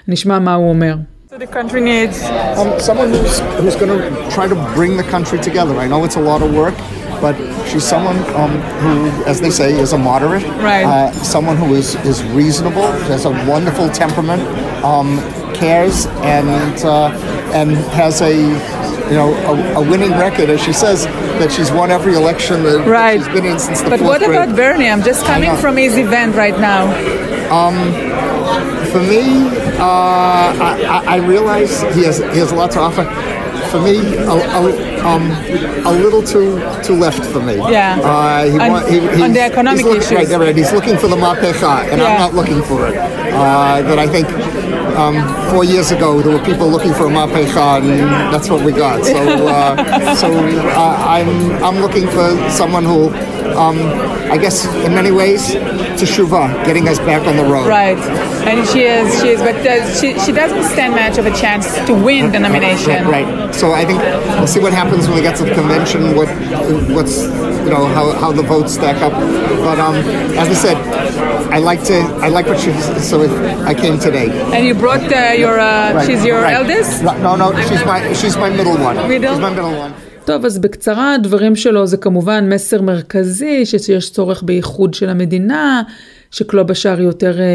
[0.07, 0.95] ונשמע מה הוא אומר.
[1.37, 2.23] The country needs?
[2.57, 5.77] Um, someone who's, who's going to try to bring the country together.
[5.77, 6.75] I know it's a lot of work,
[7.21, 7.35] but
[7.67, 10.43] she's someone um, who, as they say, is a moderate.
[10.61, 10.83] Right.
[10.83, 14.41] Uh, someone who is, is reasonable, has a wonderful temperament,
[14.83, 15.17] um,
[15.53, 17.09] cares, and uh,
[17.53, 20.49] and has a you know a, a, winning record.
[20.49, 23.19] As she says that she's won every election that right.
[23.19, 24.31] she's been in since the But what grade.
[24.31, 24.89] about Bernie?
[24.89, 26.85] I'm just coming from his event right now.
[27.51, 27.75] Um,
[28.97, 29.21] for me,
[29.77, 33.05] uh, I, I, realize he has he has a lot to offer.
[33.69, 35.29] For me, a, a, um,
[35.85, 37.57] a little too too left for me.
[37.57, 37.99] Yeah.
[38.01, 40.11] Uh, he on, he, on the economic issues.
[40.11, 40.55] Right, right.
[40.55, 42.07] He's looking for the mapecha, and yeah.
[42.07, 42.97] I'm not looking for it.
[42.97, 44.27] Uh, that I think
[44.97, 45.15] um,
[45.51, 49.03] four years ago there were people looking for a mapecha, and that's what we got.
[49.05, 53.13] So, uh, so uh, I'm I'm looking for someone who
[53.55, 53.77] um,
[54.31, 55.53] I guess in many ways,
[55.97, 57.67] teshuva, getting us back on the road.
[57.67, 57.97] Right,
[58.47, 61.65] and she is, she is, but does, she, she doesn't stand much of a chance
[61.87, 63.05] to win the nomination.
[63.07, 63.55] Right, right.
[63.55, 63.99] So I think
[64.37, 66.15] we'll see what happens when we get to the convention.
[66.15, 66.29] What,
[66.95, 69.11] what's, you know, how, how the votes stack up.
[69.11, 69.95] But um,
[70.37, 70.77] as I said,
[71.51, 72.71] I like to, I like what she.
[73.01, 73.23] So
[73.65, 74.29] I came today.
[74.55, 76.53] And you brought uh, your, uh, right, she's your right.
[76.53, 77.03] eldest.
[77.03, 78.95] No, no, she's my, she's my middle one.
[79.09, 79.33] Middle.
[79.33, 79.93] She's my middle one.
[80.27, 85.83] טוב, אז בקצרה, הדברים שלו זה כמובן מסר מרכזי, שיש צורך באיחוד של המדינה,
[86.31, 87.45] שקלובשאר היא יותר אה,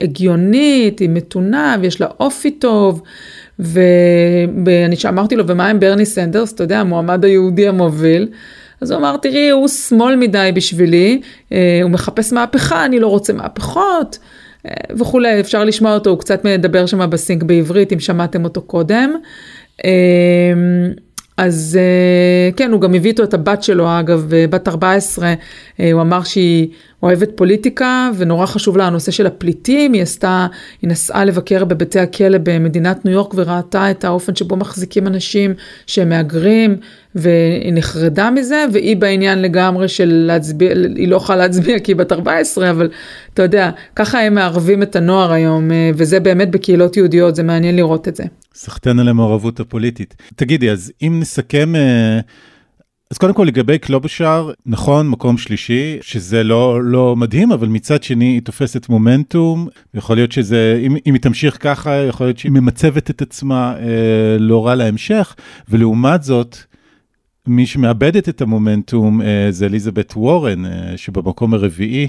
[0.00, 3.02] הגיונית, היא מתונה ויש לה אופי טוב.
[3.58, 8.28] ואני אמרתי לו, ומה עם ברני סנדרס, אתה יודע, המועמד היהודי המוביל?
[8.80, 11.20] אז הוא אמר, תראי, הוא שמאל מדי בשבילי,
[11.52, 14.18] אה, הוא מחפש מהפכה, אני לא רוצה מהפכות.
[14.98, 19.12] וכולי, אפשר לשמוע אותו, הוא קצת מדבר שם בסינק בעברית, אם שמעתם אותו קודם.
[21.36, 21.78] אז
[22.56, 25.34] כן, הוא גם הביא איתו את הבת שלו, אגב, בת 14,
[25.78, 26.68] הוא אמר שהיא
[27.02, 30.46] אוהבת פוליטיקה ונורא חשוב לה הנושא של הפליטים, היא עשתה,
[30.82, 35.54] היא נסעה לבקר בבתי הכלא במדינת ניו יורק וראתה את האופן שבו מחזיקים אנשים
[35.86, 36.76] שהם מהגרים,
[37.14, 42.12] והיא נחרדה מזה, והיא בעניין לגמרי של להצביע, היא לא יכולה להצביע כי היא בת
[42.12, 42.88] 14, אבל
[43.34, 48.08] אתה יודע, ככה הם מערבים את הנוער היום, וזה באמת בקהילות יהודיות, זה מעניין לראות
[48.08, 48.24] את זה.
[48.56, 50.16] סחטיין על המעורבות הפוליטית.
[50.36, 51.72] תגידי, אז אם נסכם...
[53.10, 58.24] אז קודם כל לגבי קלובושר, נכון, מקום שלישי, שזה לא, לא מדהים, אבל מצד שני
[58.24, 63.10] היא תופסת מומנטום, יכול להיות שזה, אם, אם היא תמשיך ככה, יכול להיות שהיא ממצבת
[63.10, 65.36] את עצמה אה, לא רע להמשך,
[65.68, 66.56] ולעומת זאת,
[67.46, 72.08] מי שמאבדת את המומנטום אה, זה אליזבת וורן, אה, שבמקום הרביעי.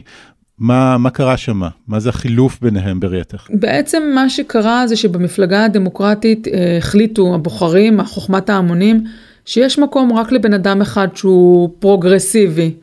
[0.59, 1.61] מה, מה קרה שם?
[1.87, 3.47] מה זה החילוף ביניהם בראייתך?
[3.49, 9.03] בעצם מה שקרה זה שבמפלגה הדמוקרטית אה, החליטו הבוחרים, חוכמת ההמונים,
[9.45, 12.73] שיש מקום רק לבן אדם אחד שהוא פרוגרסיבי.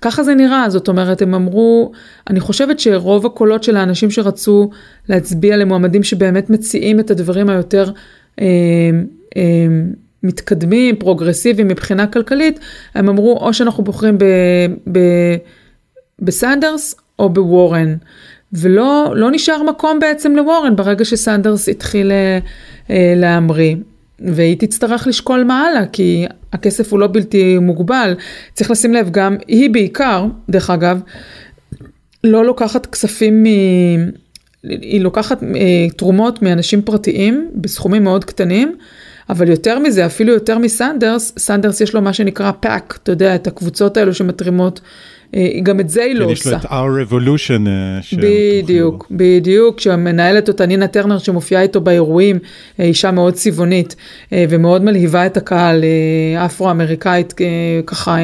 [0.00, 1.92] ככה זה נראה, זאת אומרת, הם אמרו,
[2.30, 4.70] אני חושבת שרוב הקולות של האנשים שרצו
[5.08, 7.90] להצביע למועמדים שבאמת מציעים את הדברים היותר
[8.40, 8.46] אה,
[9.36, 9.42] אה,
[10.22, 12.60] מתקדמים, פרוגרסיביים מבחינה כלכלית,
[12.94, 14.24] הם אמרו, או שאנחנו בוחרים ב,
[14.92, 14.98] ב,
[16.18, 17.96] בסנדרס או בוורן.
[18.52, 22.12] ולא לא נשאר מקום בעצם לוורן ברגע שסנדרס התחיל
[22.90, 23.76] אה, להמריא.
[24.20, 28.14] והיא תצטרך לשקול מה הלאה, כי הכסף הוא לא בלתי מוגבל.
[28.52, 31.00] צריך לשים לב גם, היא בעיקר, דרך אגב,
[32.24, 33.46] לא לוקחת כספים מ...
[34.62, 38.76] היא לוקחת אה, תרומות מאנשים פרטיים בסכומים מאוד קטנים,
[39.30, 43.46] אבל יותר מזה, אפילו יותר מסנדרס, סנדרס יש לו מה שנקרא PAC, אתה יודע, את
[43.46, 44.88] הקבוצות האלו שמתרימות אה,
[45.62, 46.32] גם את זה היא לא עושה.
[46.32, 47.68] יש לו את Our Revolution.
[47.68, 52.38] אה, בדיוק, בדיוק, שמנהלת אותה נינה טרנר שמופיעה איתו באירועים,
[52.80, 53.96] אה, אישה מאוד צבעונית
[54.32, 55.84] ומאוד מלהיבה את הקהל,
[56.46, 57.34] אפרו-אמריקאית,
[57.86, 58.18] ככה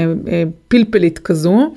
[0.69, 1.75] פלפלית כזו.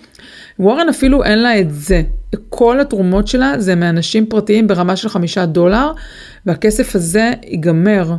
[0.60, 2.02] וורן אפילו אין לה את זה.
[2.50, 5.92] כל התרומות שלה זה מאנשים פרטיים ברמה של חמישה דולר,
[6.46, 8.14] והכסף הזה ייגמר.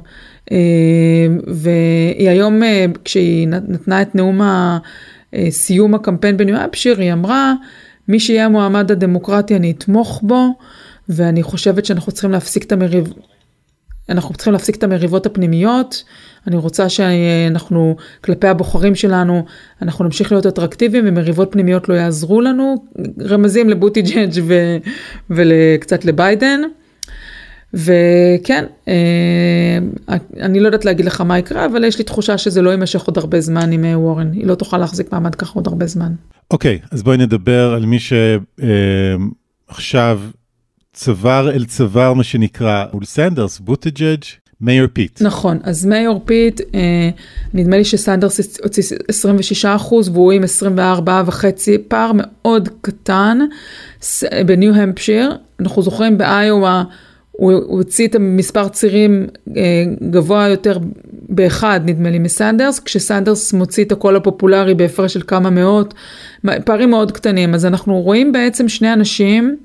[1.47, 2.63] והיא היום,
[3.05, 4.79] כשהיא נתנה את נאום ה...
[5.35, 7.55] אה, סיום הקמפיין בניו אפשיר, היא אמרה,
[8.09, 10.49] מי שיהיה המועמד הדמוקרטי אני אתמוך בו,
[11.09, 13.13] ואני חושבת שאנחנו צריכים להפסיק את המריב...
[14.09, 16.05] אנחנו צריכים להפסיק את המריבות הפנימיות,
[16.47, 19.45] אני רוצה שאנחנו, כלפי הבוחרים שלנו,
[19.83, 22.85] אנחנו נמשיך להיות אטרקטיביים ומריבות פנימיות לא יעזרו לנו,
[23.21, 24.41] רמזים לבוטיג'אג'
[25.31, 26.61] וקצת לביידן.
[27.75, 29.79] וכן, אה,
[30.41, 33.19] אני לא יודעת להגיד לך מה יקרה, אבל יש לי תחושה שזה לא יימשך עוד
[33.19, 36.13] הרבה זמן עם אה, וורן, היא לא תוכל להחזיק מעמד ככה עוד הרבה זמן.
[36.51, 40.29] אוקיי, okay, אז בואי נדבר על מי שעכשיו אה,
[40.93, 44.23] צוואר אל צוואר, מה שנקרא, מול סנדרס, בוטג'אג',
[44.61, 45.23] Mayor פיט.
[45.23, 47.11] נכון, אז Mayor פיט, אה,
[47.55, 53.39] נדמה לי שסנדרס הוציא 26 אחוז והוא עם 24 וחצי, פער מאוד קטן
[54.47, 56.83] בניו המפשיר, אנחנו זוכרים באיואה,
[57.37, 60.79] הוא הוציא את המספר צירים אה, גבוה יותר
[61.29, 65.95] באחד, נדמה לי, מסנדרס, כשסנדרס מוציא את הקול הפופולרי בהפרש של כמה מאות,
[66.65, 67.55] פערים מאוד קטנים.
[67.55, 69.57] אז אנחנו רואים בעצם שני אנשים,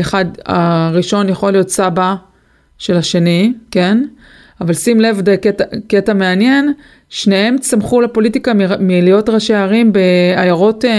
[0.00, 2.14] אחד, הראשון יכול להיות סבא
[2.78, 4.04] של השני, כן?
[4.60, 6.72] אבל שים לב, זה קטע, קטע מעניין,
[7.08, 10.84] שניהם צמחו לפוליטיקה מלהיות ראשי ערים בעיירות...
[10.84, 10.90] אה,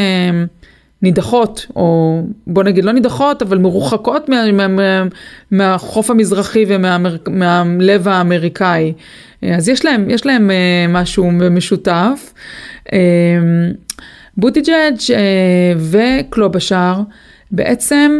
[1.03, 5.03] נידחות, או בוא נגיד לא נידחות, אבל מרוחקות מה, מה, מה,
[5.51, 8.93] מהחוף המזרחי ומהלב האמריקאי.
[9.41, 12.33] אז יש להם, יש להם אה, משהו משותף.
[12.93, 12.99] אה,
[14.37, 17.01] בוטיג'אג' אה, וקלובשאר
[17.51, 18.19] בעצם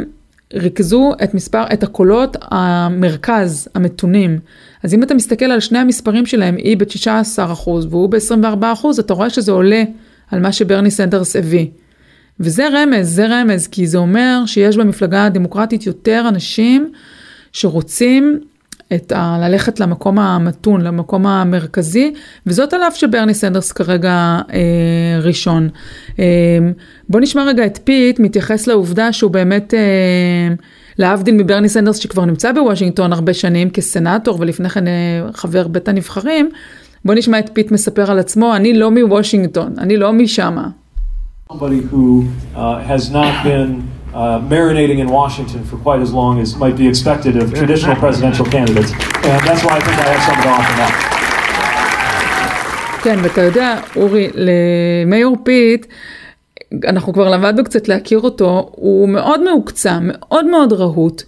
[0.54, 4.40] ריכזו את מספר, את הקולות המרכז, המתונים.
[4.84, 9.52] אז אם אתה מסתכל על שני המספרים שלהם, היא ב-19% והוא ב-24%, אתה רואה שזה
[9.52, 9.84] עולה
[10.32, 11.68] על מה שברני סנדרס הביא.
[12.40, 16.92] וזה רמז, זה רמז, כי זה אומר שיש במפלגה הדמוקרטית יותר אנשים
[17.52, 18.40] שרוצים
[18.96, 19.38] את ה...
[19.42, 22.14] ללכת למקום המתון, למקום המרכזי,
[22.48, 25.70] וזאת על אף שברני סנדרס כרגע אה, ראשון.
[26.20, 26.26] אה,
[27.10, 30.56] בוא נשמע רגע את פיט מתייחס לעובדה שהוא באמת, אה,
[30.98, 34.94] להבדיל מברני סנדרס שכבר נמצא בוושינגטון הרבה שנים כסנאטור ולפני כן אה,
[35.34, 36.50] חבר בית הנבחרים,
[37.06, 40.68] בוא נשמע את פיט מספר על עצמו, אני לא מוושינגטון, אני לא משם.
[41.54, 42.06] Somebody who
[42.56, 43.70] uh, has not been
[44.14, 48.46] uh, marinating in Washington for quite as long as might be expected of traditional presidential
[48.56, 48.92] candidates.
[49.32, 50.92] And that's why I think I have something to offer now.
[53.04, 55.86] כן, ואתה יודע, אורי, ל Mayor פיט,
[56.88, 61.24] אנחנו כבר למדנו קצת להכיר אותו, הוא מאוד מהוקצע, מאוד מאוד רהוט.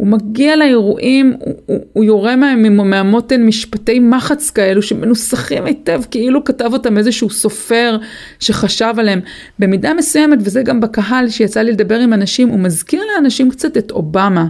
[0.00, 2.36] הוא מגיע לאירועים, הוא, הוא, הוא יורה
[2.70, 7.96] מהמותן משפטי מחץ כאלו שמנוסחים היטב, כאילו כתב אותם איזשהו סופר
[8.38, 9.20] שחשב עליהם.
[9.58, 13.90] במידה מסוימת, וזה גם בקהל שיצא לי לדבר עם אנשים, הוא מזכיר לאנשים קצת את
[13.90, 14.46] אובמה.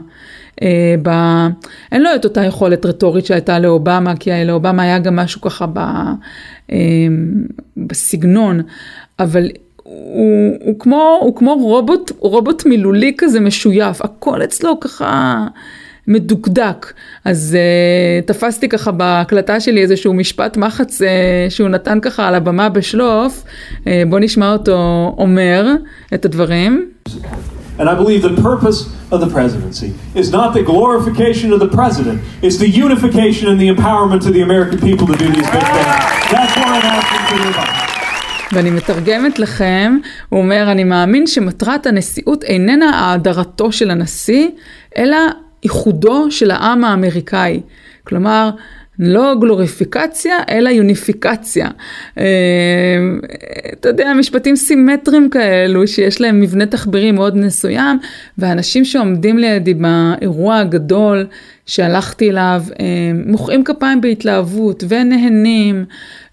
[0.62, 1.10] אה, ב...
[1.92, 5.78] אין לו את אותה יכולת רטורית שהייתה לאובמה, כי לאובמה היה גם משהו ככה ב...
[6.72, 6.76] אה,
[7.76, 8.60] בסגנון,
[9.18, 9.48] אבל
[9.90, 15.46] הוא, הוא, כמו, הוא כמו רובוט, רובוט מילולי כזה משויף, הכל אצלו ככה
[16.08, 16.92] מדוקדק.
[17.24, 21.04] אז uh, תפסתי ככה בהקלטה שלי איזשהו משפט מחץ uh,
[21.48, 23.44] שהוא נתן ככה על הבמה בשלוף,
[23.78, 25.74] uh, בוא נשמע אותו אומר
[26.14, 26.90] את הדברים.
[27.78, 28.78] And I believe the purpose
[29.10, 33.68] of the presidency is not the glorification of the president, it's the unification and the
[33.76, 35.92] empowerment of the American people to do these big things.
[36.34, 37.79] That's what I'm asking for your
[38.52, 44.48] ואני מתרגמת לכם, הוא אומר, אני מאמין שמטרת הנשיאות איננה האדרתו של הנשיא,
[44.98, 45.16] אלא
[45.64, 47.60] איחודו של העם האמריקאי.
[48.04, 48.50] כלומר,
[48.98, 51.68] לא גלוריפיקציה, אלא יוניפיקציה.
[52.18, 52.24] אה,
[53.72, 57.98] אתה יודע, משפטים סימטריים כאלו, שיש להם מבנה תחבירי מאוד מסוים,
[58.38, 61.26] והאנשים שעומדים לידי באירוע הגדול
[61.70, 62.86] שהלכתי אליו, אה,
[63.26, 65.84] מוחאים כפיים בהתלהבות ונהנים.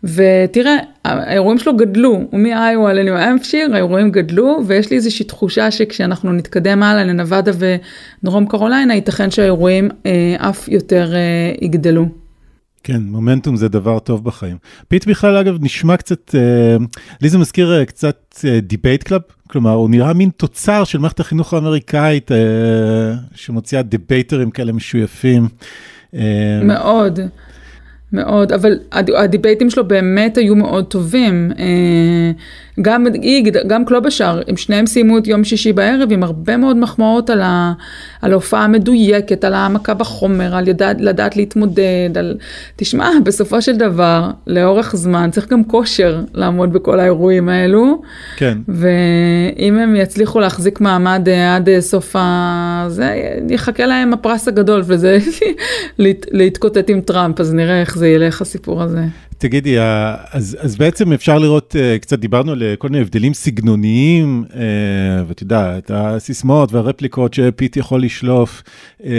[0.04, 6.84] ותראה, האירועים שלו גדלו, ומאיווה לניו אמפשיר, האירועים גדלו, ויש לי איזושהי תחושה שכשאנחנו נתקדם
[6.84, 7.52] הלאה לנבדה
[8.23, 12.06] ודרום קרוליינה, ייתכן שהאירועים אה, אף יותר אה, יגדלו.
[12.84, 14.58] כן, מומנטום זה דבר טוב בחיים.
[14.88, 16.78] פיט בכלל, אגב, נשמע קצת, אה,
[17.21, 21.54] לי זה מזכיר קצת debate אה, club, כלומר, הוא נראה מין תוצר של מערכת החינוך
[21.54, 22.38] האמריקאית, אה,
[23.36, 25.48] שמוציאה דיבייטרים כאלה משויפים.
[26.14, 27.20] אה, מאוד.
[28.13, 31.52] מאוד, אבל ה debate-ים שלו באמת היו מאוד טובים.
[31.60, 32.32] אה,
[32.82, 37.30] גם היא, גם קלובשאר, הם שניהם סיימו את יום שישי בערב עם הרבה מאוד מחמאות
[37.30, 37.74] על, ה,
[38.22, 42.38] על ההופעה המדויקת, על העמקה בחומר, על ידעת, לדעת להתמודד, על...
[42.76, 48.02] תשמע, בסופו של דבר, לאורך זמן צריך גם כושר לעמוד בכל האירועים האלו.
[48.38, 48.58] כן.
[48.67, 52.86] ואם הם יצליחו להחזיק מעמד אה, עד אה, סוף ה...
[52.89, 55.17] זה, יחכה להם הפרס הגדול, וזה
[56.00, 59.06] להת, להתקוטט עם טראמפ, אז נראה איך זה ילך הסיפור הזה.
[59.38, 59.76] תגידי,
[60.32, 65.44] אז, אז בעצם אפשר לראות, אה, קצת דיברנו על כל מיני הבדלים סגנוניים, אה, ואתה
[65.44, 68.64] יודע, את הסיסמאות והרפליקות שפיט יכול לשלוף.
[69.04, 69.12] אה,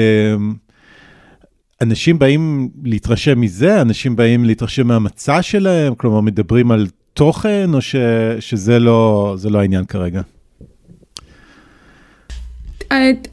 [1.81, 7.97] אנשים באים להתרשם מזה, אנשים באים להתרשם מהמצע שלהם, כלומר מדברים על תוכן, או ש,
[8.41, 10.21] שזה לא, לא העניין כרגע?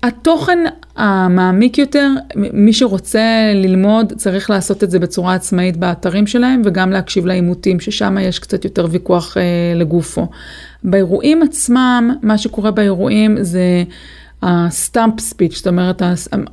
[0.03, 0.59] התוכן
[0.95, 7.25] המעמיק יותר, מי שרוצה ללמוד צריך לעשות את זה בצורה עצמאית באתרים שלהם וגם להקשיב
[7.25, 9.43] לעימותים, ששם יש קצת יותר ויכוח אה,
[9.75, 10.27] לגופו.
[10.83, 13.83] באירועים עצמם, מה שקורה באירועים זה
[14.41, 16.01] ה stump speech, זאת אומרת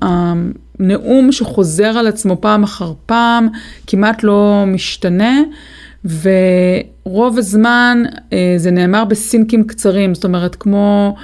[0.02, 3.48] הנאום שחוזר על עצמו פעם אחר פעם,
[3.86, 5.40] כמעט לא משתנה.
[6.04, 11.14] ורוב הזמן אה, זה נאמר בסינקים קצרים, זאת אומרת כמו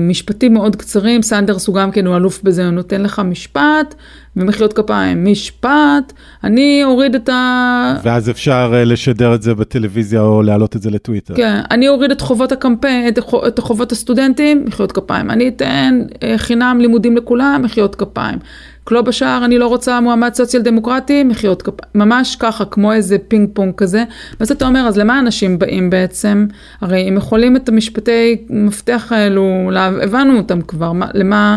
[0.00, 3.94] משפטים מאוד קצרים, סנדרס הוא גם כן, הוא אלוף בזה, הוא נותן לך משפט
[4.36, 6.12] ומחיאות כפיים, משפט,
[6.44, 7.96] אני אוריד את ה...
[8.02, 11.34] ואז אפשר אה, לשדר את זה בטלוויזיה או להעלות את זה לטוויטר.
[11.34, 13.08] כן, אני אוריד את חובות הקמפיין,
[13.48, 18.38] את חובות הסטודנטים, מחיאות כפיים, אני אתן אה, חינם לימודים לכולם, מחיאות כפיים.
[18.84, 23.48] כלא בשער, אני לא רוצה מועמד סוציאל דמוקרטי, מחיאות כפיים, ממש ככה, כמו איזה פינג
[23.52, 24.04] פונג כזה.
[24.40, 26.46] ואז אתה אומר, אז למה אנשים באים בעצם?
[26.80, 29.70] הרי הם יכולים את המשפטי מפתח האלו,
[30.02, 31.56] הבנו אותם כבר, מה, למה...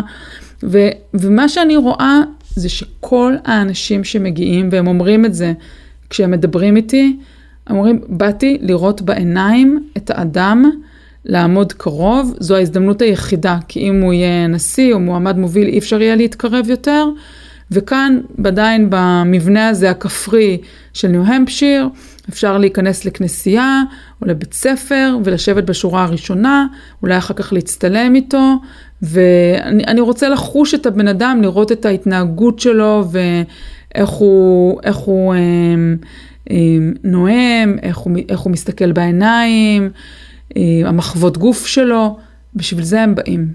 [0.62, 5.52] ו, ומה שאני רואה זה שכל האנשים שמגיעים, והם אומרים את זה
[6.10, 7.16] כשהם מדברים איתי,
[7.70, 10.70] אומרים, באתי לראות בעיניים את האדם,
[11.24, 16.02] לעמוד קרוב, זו ההזדמנות היחידה, כי אם הוא יהיה נשיא או מועמד מוביל, אי אפשר
[16.02, 17.04] יהיה להתקרב יותר.
[17.70, 20.58] וכאן, עדיין במבנה הזה הכפרי
[20.92, 21.88] של ניו-המפשיר,
[22.28, 23.82] אפשר להיכנס לכנסייה
[24.22, 26.66] או לבית ספר ולשבת בשורה הראשונה,
[27.02, 28.54] אולי אחר כך להצטלם איתו,
[29.02, 35.38] ואני רוצה לחוש את הבן אדם, לראות את ההתנהגות שלו ואיך הוא, איך הוא אה,
[36.50, 36.56] אה,
[37.04, 39.90] נואם, איך הוא, איך הוא מסתכל בעיניים.
[40.56, 42.18] אה, המחוות גוף שלו,
[42.54, 43.54] בשביל זה הם באים.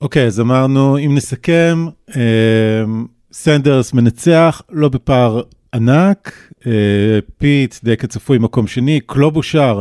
[0.00, 1.86] אוקיי, okay, אז אמרנו, אם נסכם,
[2.16, 2.84] אה,
[3.32, 5.42] סנדרס מנצח, לא בפער
[5.74, 9.80] ענק, אה, פיט די כצפוי מקום שני, קלובושר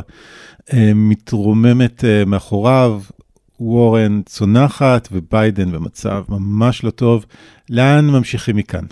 [0.96, 3.02] מתרוממת מאחוריו,
[3.60, 7.26] וורן צונחת וביידן במצב ממש לא טוב.
[7.70, 8.86] לאן ממשיכים מכאן?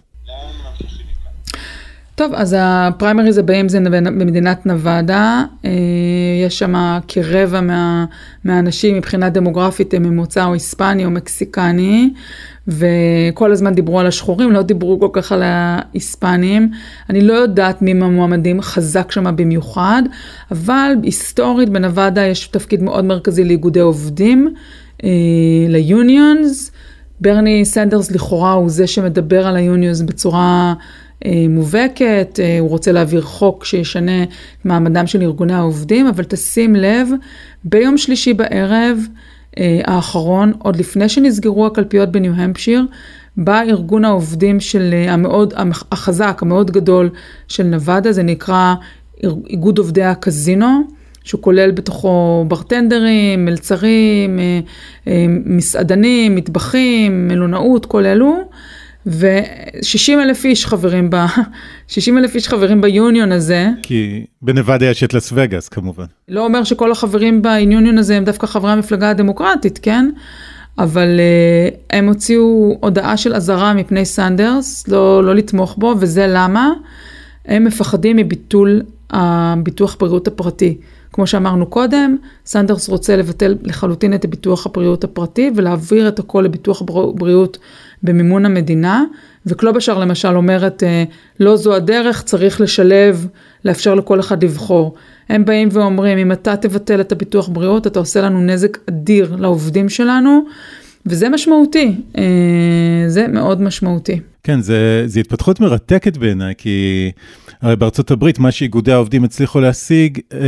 [2.17, 5.71] טוב, אז הפריימריז הבאים זה במדינת נוואדה, אה,
[6.45, 6.73] יש שם
[7.08, 8.06] כרבע מה,
[8.43, 12.13] מהאנשים מבחינה דמוגרפית הם ממוצא או היספני או מקסיקני,
[12.67, 16.71] וכל הזמן דיברו על השחורים, לא דיברו כל כך על ההיספנים.
[17.10, 20.03] אני לא יודעת מי מהמועמדים חזק שם במיוחד,
[20.51, 24.53] אבל היסטורית בנוואדה יש תפקיד מאוד מרכזי לאיגודי עובדים,
[25.03, 25.10] אה,
[25.67, 26.71] ל unions.
[27.21, 30.73] ברני סנדרס לכאורה הוא זה שמדבר על ה unions בצורה
[31.49, 34.30] מובהקת, אה, הוא רוצה להעביר חוק שישנה את
[34.65, 37.10] מעמדם של ארגוני העובדים, אבל תשים לב,
[37.63, 38.99] ביום שלישי בערב
[39.58, 42.86] אה, האחרון, עוד לפני שנסגרו הקלפיות בניו-המפשיר,
[43.38, 45.53] בא ארגון העובדים של המאוד,
[45.91, 47.10] החזק, המאוד גדול
[47.47, 48.73] של נוואדה, זה נקרא
[49.49, 50.82] איגוד עובדי הקזינו,
[51.23, 54.39] שהוא כולל בתוכו ברטנדרים, מלצרים,
[55.45, 58.49] מסעדנים, מטבחים, מלונאות, כל אלו.
[59.08, 61.15] ו-60 אלף איש חברים ב...
[61.88, 63.70] 60 אלף איש חברים ביוניון הזה.
[63.84, 66.06] כי בנבדה יש את לס וגאס כמובן.
[66.28, 70.10] לא אומר שכל החברים ביוניון הזה הם דווקא חברי המפלגה הדמוקרטית, כן?
[70.78, 76.74] אבל uh, הם הוציאו הודעה של אזהרה מפני סנדרס, לא, לא לתמוך בו, וזה למה?
[77.46, 80.78] הם מפחדים מביטול הביטוח בריאות הפרטי.
[81.13, 86.82] כמו שאמרנו קודם, סנדרס רוצה לבטל לחלוטין את הביטוח הבריאות הפרטי ולהעביר את הכל לביטוח
[87.15, 87.58] בריאות
[88.03, 89.03] במימון המדינה,
[89.45, 91.03] וקלובשר למשל אומרת, אה,
[91.39, 93.27] לא זו הדרך, צריך לשלב,
[93.65, 94.95] לאפשר לכל אחד לבחור.
[95.29, 99.89] הם באים ואומרים, אם אתה תבטל את הביטוח בריאות, אתה עושה לנו נזק אדיר לעובדים
[99.89, 100.45] שלנו,
[101.05, 102.23] וזה משמעותי, אה,
[103.07, 104.19] זה מאוד משמעותי.
[104.43, 107.12] כן, זו התפתחות מרתקת בעיניי, כי
[107.62, 110.39] הרי בארצות הברית, מה שאיגודי העובדים הצליחו להשיג, אה,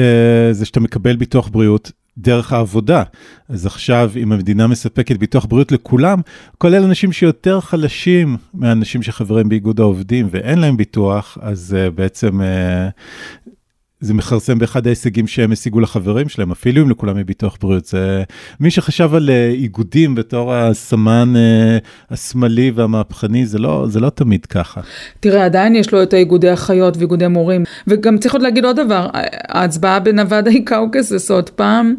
[0.51, 3.03] זה שאתה מקבל ביטוח בריאות דרך העבודה.
[3.49, 6.21] אז עכשיו, אם המדינה מספקת ביטוח בריאות לכולם,
[6.58, 13.53] כולל אנשים שיותר חלשים מהאנשים שחברים באיגוד העובדים ואין להם ביטוח, אז uh, בעצם uh,
[14.01, 17.85] זה מכרסם באחד ההישגים שהם השיגו לחברים שלהם, אפילו אם לכולם מביטוח בריאות.
[17.85, 18.23] זה
[18.59, 24.45] מי שחשב על uh, איגודים בתור הסמן uh, השמאלי והמהפכני, זה לא, זה לא תמיד
[24.45, 24.81] ככה.
[25.19, 27.63] תראה, עדיין יש לו את האיגודי אחיות ואיגודי מורים.
[27.88, 29.07] וגם צריך עוד להגיד עוד דבר,
[29.49, 31.95] ההצבעה בנוואדה היא caucuses עוד פעם,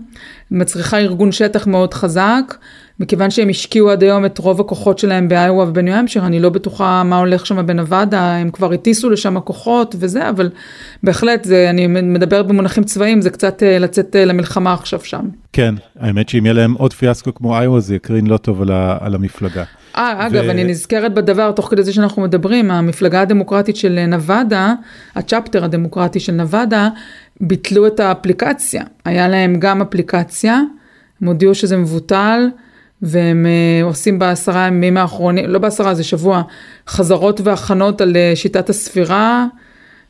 [0.50, 2.54] מצריכה ארגון שטח מאוד חזק.
[3.00, 7.02] מכיוון שהם השקיעו עד היום את רוב הכוחות שלהם באיואה ובניו המפשייר, אני לא בטוחה
[7.02, 10.50] מה הולך שם בנוואדה, הם כבר הטיסו לשם הכוחות וזה, אבל
[11.02, 15.28] בהחלט, זה, אני מדבר במונחים צבאיים, זה קצת אה, לצאת אה, למלחמה עכשיו שם.
[15.52, 18.98] כן, האמת שאם יהיה להם עוד פיאסקו כמו איואה, זה יקרין לא טוב על, ה,
[19.00, 19.64] על המפלגה.
[19.96, 20.50] אה, אגב, ו...
[20.50, 24.74] אני נזכרת בדבר, תוך כדי זה שאנחנו מדברים, המפלגה הדמוקרטית של נבדה,
[25.14, 26.88] הצ'פטר הדמוקרטי של נבדה,
[27.40, 28.84] ביטלו את האפליקציה.
[29.04, 30.60] היה להם גם אפליקציה,
[31.20, 32.48] הם הודיעו שזה מבוטל.
[33.02, 36.42] והם uh, עושים בעשרה ימים האחרונים, לא בעשרה, זה שבוע,
[36.88, 39.46] חזרות והכנות על uh, שיטת הספירה,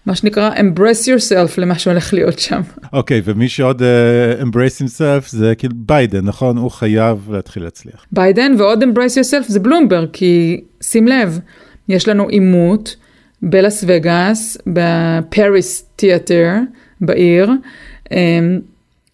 [0.07, 2.61] מה שנקרא embrace yourself למה שהולך להיות שם.
[2.92, 6.57] אוקיי, okay, ומי שעוד uh, embrace himself זה כאילו ביידן, נכון?
[6.57, 8.07] הוא חייב להתחיל להצליח.
[8.12, 11.40] ביידן ועוד embrace yourself זה בלומברג, כי שים לב,
[11.88, 12.96] יש לנו עימות
[13.42, 16.55] בלאס וגאס, ב Paris Theater
[17.00, 17.50] בעיר.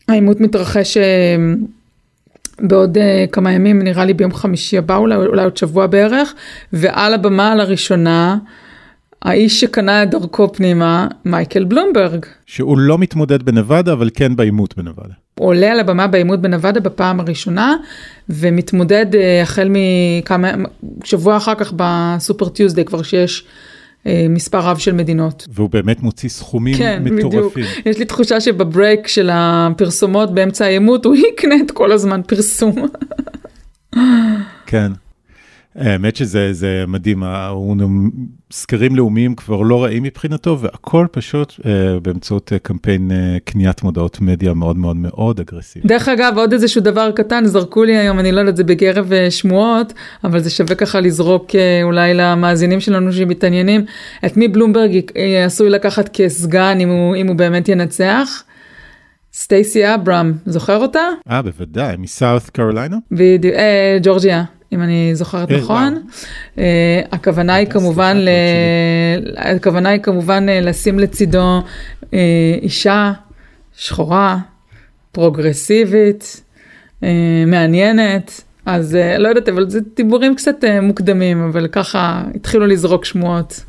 [0.08, 0.96] העימות מתרחש
[2.60, 3.00] בעוד uh,
[3.32, 6.34] כמה ימים, נראה לי ביום חמישי הבא, אולי, אולי עוד שבוע בערך,
[6.72, 8.36] ועל הבמה לראשונה,
[9.22, 12.26] האיש שקנה את דרכו פנימה, מייקל בלומברג.
[12.46, 15.14] שהוא לא מתמודד בנבדה, אבל כן בעימות בנבדה.
[15.34, 17.76] הוא עולה על הבמה בעימות בנבדה בפעם הראשונה,
[18.28, 20.48] ומתמודד uh, החל מכמה,
[21.04, 23.46] שבוע אחר כך בסופר טיוזדיי, כבר שיש
[24.28, 25.46] מספר רב של מדינות.
[25.50, 27.64] והוא באמת מוציא סכומים כן, מטורפים.
[27.64, 27.86] בדיוק.
[27.86, 32.74] יש לי תחושה שבברייק של הפרסומות באמצע העימות הוא יקנה את כל הזמן פרסום.
[34.66, 34.92] כן.
[35.76, 37.22] האמת שזה מדהים,
[38.52, 44.20] סקרים לאומיים כבר לא רעים מבחינתו, והכל פשוט אה, באמצעות אה, קמפיין אה, קניית מודעות
[44.20, 45.88] מדיה מאוד מאוד מאוד אגרסיבי.
[45.88, 49.30] דרך אגב, עוד איזשהו דבר קטן, זרקו לי היום, אני לא יודעת, זה בקרב אה,
[49.30, 49.92] שמועות,
[50.24, 51.46] אבל זה שווה ככה לזרוק
[51.82, 53.84] אולי למאזינים שלנו שמתעניינים,
[54.26, 55.00] את מי בלומברג
[55.46, 58.42] עשוי לקחת כסגן אם הוא, אם הוא באמת ינצח.
[59.32, 61.08] סטייסי אברהם, זוכר אותה?
[61.30, 62.96] אה, בוודאי, מסאות' קרוליינה?
[63.10, 63.54] בדיוק,
[64.02, 64.55] ג'ורג'יה.
[64.72, 66.02] אם אני זוכרת אה, נכון.
[66.58, 68.16] אה, הכוונה היא כמובן,
[69.36, 71.62] הכוונה היא כמובן לשים לצידו
[72.14, 72.18] אה,
[72.62, 73.12] אישה
[73.76, 74.38] שחורה,
[75.12, 76.42] פרוגרסיבית,
[77.46, 78.42] מעניינת.
[78.66, 83.64] אז לא יודעת, אבל זה דיבורים קצת מוקדמים, אבל ככה התחילו לזרוק שמועות.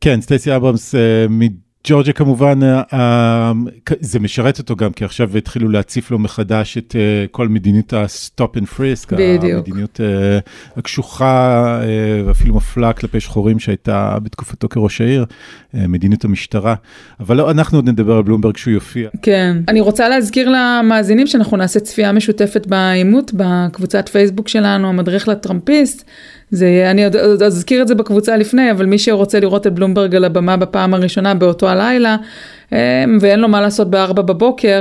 [0.00, 0.94] כן, סטייסי אברמס
[1.86, 3.52] ג'ורג'ה כמובן, אה, אה,
[4.00, 8.56] זה משרת אותו גם, כי עכשיו התחילו להציף לו מחדש את אה, כל מדיניות ה-stop
[8.56, 9.44] and frisk, בדיוק.
[9.54, 10.00] המדיניות
[10.76, 11.80] הקשוחה
[12.26, 15.24] ואפילו מפלה כלפי שחורים שהייתה בתקופתו כראש העיר,
[15.74, 16.74] מדיניות המשטרה.
[17.20, 19.08] אבל לא, אנחנו עוד נדבר על בלומברג כשהוא יופיע.
[19.22, 26.04] כן, אני רוצה להזכיר למאזינים שאנחנו נעשה צפייה משותפת בעימות בקבוצת פייסבוק שלנו, המדריך לטראמפיסט.
[26.54, 30.14] זה, אני עוד, עוד אזכיר את זה בקבוצה לפני, אבל מי שרוצה לראות את בלומברג
[30.14, 32.16] על הבמה בפעם הראשונה באותו הלילה,
[32.72, 34.80] אה, ואין לו מה לעשות בארבע בבוקר,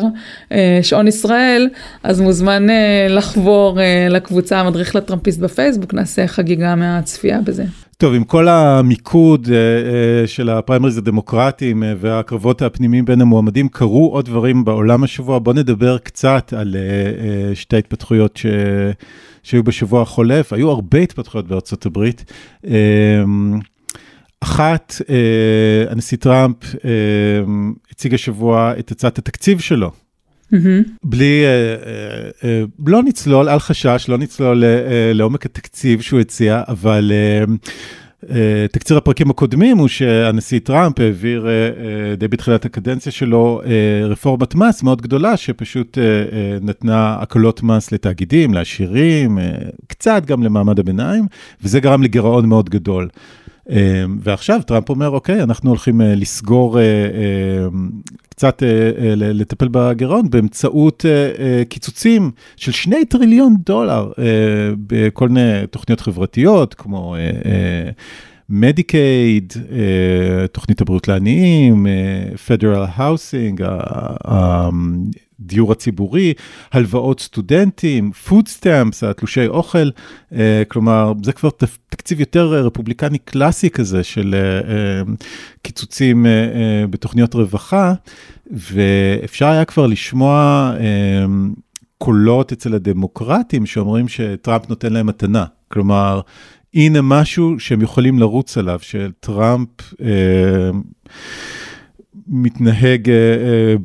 [0.51, 1.69] אה, שעון ישראל,
[2.03, 7.63] אז מוזמן אה, לחבור לקבוצה המדריך לטראמפיסט בפייסבוק, נעשה חגיגה מהצפייה בזה.
[7.97, 9.47] טוב, עם כל המיקוד
[10.26, 15.39] של הפריימריז הדמוקרטיים והקרבות הפנימיים בין המועמדים, קרו עוד דברים בעולם השבוע.
[15.39, 16.76] בואו נדבר קצת על
[17.53, 18.45] שתי התפתחויות ש...
[19.43, 22.31] שהיו בשבוע החולף, היו הרבה התפתחויות בארצות הברית.
[22.67, 23.59] אמ,
[24.39, 26.89] אחת, אה, הנשיא טראמפ אה,
[27.91, 29.91] הציג השבוע את הצעת התקציב שלו.
[29.91, 30.57] Mm-hmm.
[31.03, 31.43] בלי,
[32.43, 34.63] אה, לא נצלול, אל חשש, לא נצלול
[35.13, 37.11] לעומק התקציב שהוא הציע, אבל
[38.71, 43.61] תקציר הפרקים הקודמים הוא שהנשיא טראמפ העביר אה, אה, די בתחילת הקדנציה שלו
[44.03, 45.97] רפורמת מס מאוד גדולה, שפשוט
[46.61, 49.38] נתנה הקלות מס לתאגידים, לעשירים,
[49.88, 51.26] קצת גם למעמד הביניים,
[51.63, 53.07] וזה גרם לגירעון מאוד גדול.
[54.20, 56.80] ועכשיו טראמפ אומר, אוקיי, אנחנו הולכים לסגור,
[58.30, 58.64] קצת
[59.16, 61.05] לטפל בגירעון באמצעות
[61.70, 64.11] קיצוצים של שני טריליון דולר
[64.88, 67.16] בכל מיני תוכניות חברתיות, כמו...
[68.49, 71.88] מדיקייד, אה, תוכנית הבריאות לעניים,
[72.47, 73.63] federal housing,
[74.24, 76.34] הדיור הציבורי,
[76.72, 79.89] הלוואות סטודנטים, food stamps, התלושי אוכל,
[80.34, 81.49] אה, כלומר, זה כבר
[81.95, 85.13] תקציב יותר רפובליקני קלאסי כזה של אה,
[85.61, 86.25] קיצוצים
[86.89, 87.93] בתוכניות רווחה,
[88.51, 90.71] ואפשר היה כבר לשמוע
[91.97, 95.45] קולות אצל הדמוקרטים שאומרים שטראמפ נותן להם מתנה.
[95.67, 96.21] כלומר,
[96.73, 99.69] הנה משהו שהם יכולים לרוץ עליו, שטראמפ
[100.01, 100.71] אה,
[102.27, 103.15] מתנהג, אה,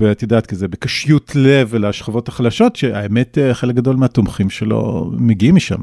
[0.07, 5.11] אה, את יודעת, כזה, בקשיות לב אל השכבות החלשות, שהאמת, אה, חלק גדול מהתומכים שלו
[5.19, 5.83] מגיעים משם.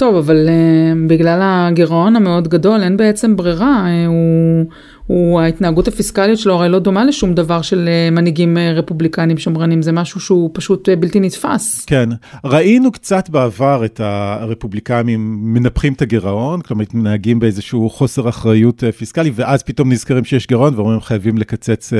[0.00, 4.64] טוב, אבל uh, בגלל הגירעון המאוד גדול אין בעצם ברירה, uh, הוא,
[5.06, 9.82] הוא, ההתנהגות הפיסקלית שלו הרי לא דומה לשום דבר של uh, מנהיגים uh, רפובליקנים שמרנים,
[9.82, 11.84] זה משהו שהוא פשוט uh, בלתי נתפס.
[11.84, 12.08] כן,
[12.44, 19.30] ראינו קצת בעבר את הרפובליקנים מנפחים את הגירעון, כלומר מתנהגים באיזשהו חוסר אחריות uh, פיסקלי,
[19.34, 21.96] ואז פתאום נזכרים שיש גירעון ואומרים חייבים לקצץ uh,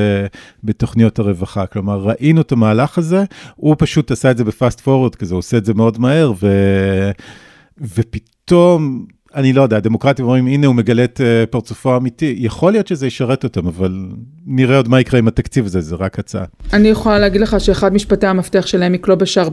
[0.65, 1.67] בתוכניות הרווחה.
[1.67, 3.25] כלומר, ראינו את המהלך הזה,
[3.57, 6.47] הוא פשוט עשה את זה בפאסט פורוורד כזה, הוא עושה את זה מאוד מהר, ו...
[7.81, 9.05] ופתאום,
[9.35, 13.07] אני לא יודע, הדמוקרטים אומרים, הנה הוא מגלה את אה, פרצופו האמיתי, יכול להיות שזה
[13.07, 14.07] ישרת אותם, אבל
[14.47, 16.45] נראה עוד מה יקרה עם התקציב הזה, זה רק הצעה.
[16.73, 19.49] אני יכולה להגיד לך שאחד משפטי המפתח של אמי קלובשר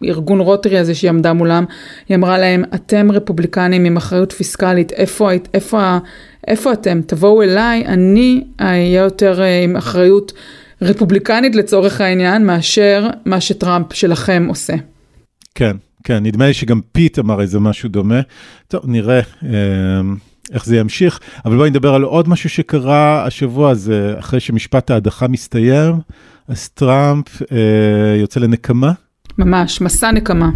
[0.00, 1.64] בארגון רוטרי הזה שהיא עמדה מולם,
[2.08, 5.98] היא אמרה להם, אתם רפובליקנים עם אחריות פיסקלית, איפה, איפה,
[6.48, 7.00] איפה אתם?
[7.06, 10.32] תבואו אליי, אני אהיה יותר אה, עם אחריות
[10.82, 14.74] רפובליקנית לצורך העניין, מאשר מה שטראמפ שלכם עושה.
[15.54, 18.20] כן, כן, נדמה לי שגם פיט אמר איזה משהו דומה.
[18.68, 19.50] טוב, נראה אה,
[20.52, 25.28] איך זה ימשיך, אבל בואי נדבר על עוד משהו שקרה השבוע, זה אחרי שמשפט ההדחה
[25.28, 25.94] מסתיים,
[26.48, 28.92] אז טראמפ אה, יוצא לנקמה.
[29.38, 30.50] ממש, מסע נקמה.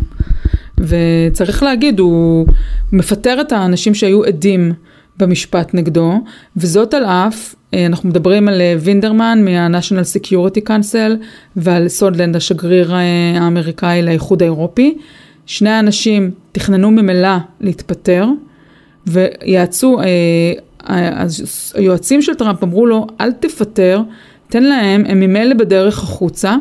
[0.78, 2.46] וצריך להגיד, הוא
[2.92, 4.72] מפטר את האנשים שהיו עדים
[5.18, 6.24] במשפט נגדו,
[6.56, 11.24] וזאת על אף, אה, אנחנו מדברים על אה, וינדרמן מה-National Security Council
[11.56, 13.00] ועל סודלנד, השגריר אה,
[13.40, 14.98] האמריקאי לאיחוד האירופי.
[15.46, 18.26] שני האנשים תכננו ממילא להתפטר,
[19.06, 19.98] ויעצו,
[21.74, 24.00] היועצים של טראמפ אמרו לו, אל תפטר,
[24.48, 26.56] תן להם, הם ממילא בדרך החוצה,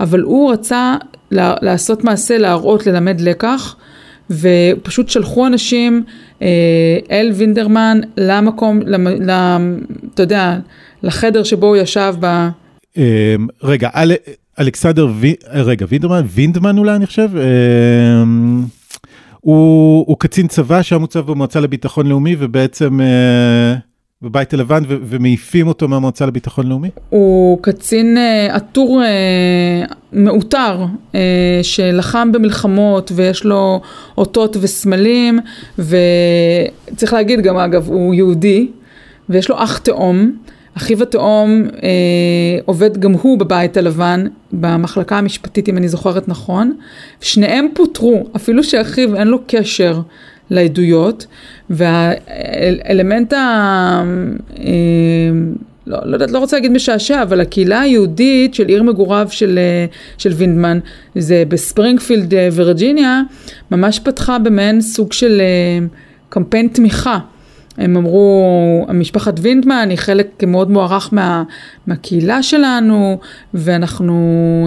[0.00, 0.96] אבל הוא רצה
[1.30, 3.76] לעשות מעשה, להראות, ללמד לקח,
[4.30, 6.04] ופשוט שלחו אנשים
[6.42, 6.46] אה,
[7.10, 9.78] אל וינדרמן למקום, למ,
[10.14, 10.58] אתה יודע,
[11.02, 12.48] לחדר שבו הוא ישב ב...
[12.98, 13.90] אה, רגע,
[14.60, 15.26] אלכסנדר, ו...
[15.52, 17.42] רגע, וינדרמן, וינדמן אולי אני חושב, אה,
[19.40, 23.00] הוא, הוא קצין צבא שהיה מוצב במועצה לביטחון לאומי ובעצם
[24.22, 26.88] בבית הלבן ו- ומעיפים אותו מהמועצה לביטחון לאומי?
[27.08, 28.16] הוא קצין
[28.50, 29.02] עטור
[30.12, 30.84] מעוטר
[31.62, 33.80] שלחם במלחמות ויש לו
[34.18, 35.38] אותות וסמלים
[35.78, 38.68] וצריך להגיד גם אגב הוא יהודי
[39.28, 40.32] ויש לו אח תאום.
[40.76, 44.26] אחיו התאום אה, עובד גם הוא בבית הלבן,
[44.60, 46.76] במחלקה המשפטית אם אני זוכרת נכון.
[47.20, 50.00] שניהם פוטרו, אפילו שאחיו אין לו קשר
[50.50, 51.26] לעדויות,
[51.70, 53.32] והאלמנט
[55.86, 59.86] לא, לא יודעת, לא רוצה להגיד משעשע, אבל הקהילה היהודית של עיר מגוריו של, אה,
[60.18, 60.78] של וינדמן,
[61.14, 63.22] זה בספרינגפילד, אה, וירג'יניה,
[63.70, 65.86] ממש פתחה במעין סוג של אה,
[66.28, 67.18] קמפיין תמיכה.
[67.78, 71.42] הם אמרו, המשפחת וינדמן היא חלק מאוד מוערך מה,
[71.86, 73.18] מהקהילה שלנו,
[73.54, 74.14] ואנחנו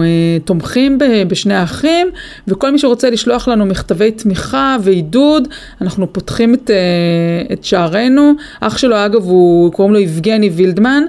[0.04, 2.06] אה, תומכים ב, בשני האחים,
[2.48, 5.48] וכל מי שרוצה לשלוח לנו מכתבי תמיכה ועידוד,
[5.80, 8.32] אנחנו פותחים את, אה, את שערינו.
[8.60, 11.02] אח שלו, אגב, הוא, קוראים לו יבגני וילדמן,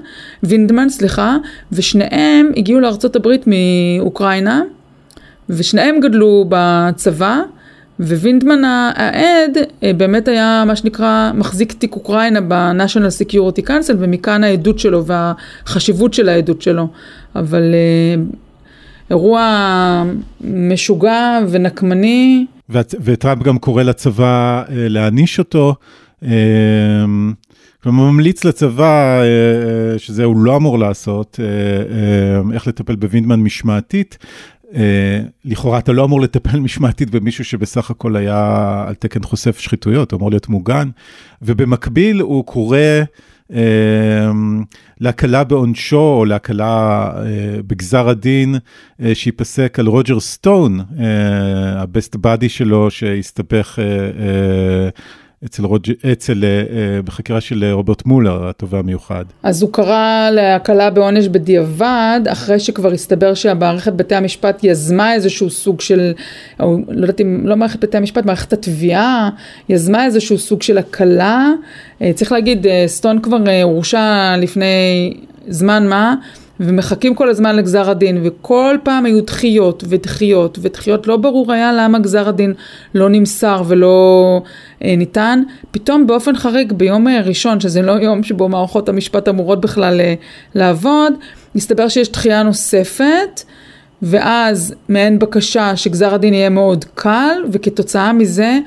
[0.43, 1.37] וינדמן, סליחה,
[1.71, 4.61] ושניהם הגיעו לארצות הברית מאוקראינה,
[5.49, 7.41] ושניהם גדלו בצבא.
[8.01, 8.63] ווינדמן
[8.95, 15.05] העד אה, באמת היה מה שנקרא מחזיק תיק אוקראינה ב-National Security Council ומכאן העדות שלו
[15.05, 16.87] והחשיבות של העדות שלו.
[17.35, 18.23] אבל אה,
[19.09, 20.03] אירוע
[20.41, 22.45] משוגע ונקמני.
[23.03, 25.75] וטראמפ גם קורא לצבא אה, להעניש אותו.
[27.85, 29.21] וממליץ לצבא,
[29.97, 31.39] שזה הוא לא אמור לעשות,
[32.53, 34.17] איך לטפל בווינדמן משמעתית,
[35.45, 40.17] לכאורה אתה לא אמור לטפל משמעתית במישהו שבסך הכל היה על תקן חושף שחיתויות, הוא
[40.17, 40.89] אמור להיות מוגן,
[41.41, 42.77] ובמקביל הוא קורא
[43.53, 44.31] אה,
[44.99, 47.23] להקלה בעונשו או להקלה אה,
[47.67, 48.55] בגזר הדין
[49.01, 54.89] אה, שייפסק על רוג'ר סטון, אה, הבסט באדי שלו שהסתבך אה, אה,
[55.45, 55.91] אצל, רוג'...
[56.11, 59.25] אצל, uh, בחקירה של רוברט מולר, התובע המיוחד.
[59.43, 65.81] אז הוא קרא להקלה בעונש בדיעבד, אחרי שכבר הסתבר שהמערכת בתי המשפט יזמה איזשהו סוג
[65.81, 66.13] של,
[66.59, 69.29] או לא יודעת אם, לא מערכת בתי המשפט, מערכת התביעה,
[69.69, 71.49] יזמה איזשהו סוג של הקלה.
[72.15, 75.13] צריך להגיד, סטון כבר הורשע לפני
[75.47, 76.15] זמן מה.
[76.61, 81.99] ומחכים כל הזמן לגזר הדין, וכל פעם היו דחיות ודחיות ודחיות, לא ברור היה למה
[81.99, 82.53] גזר הדין
[82.95, 84.41] לא נמסר ולא
[84.83, 85.43] אה, ניתן.
[85.71, 90.13] פתאום באופן חריג ביום אה, ראשון, שזה לא יום שבו מערכות המשפט אמורות בכלל אה,
[90.55, 91.13] לעבוד,
[91.55, 93.43] מסתבר שיש דחייה נוספת.
[94.01, 98.59] ואז מעין בקשה שגזר הדין יהיה מאוד קל, וכתוצאה מזה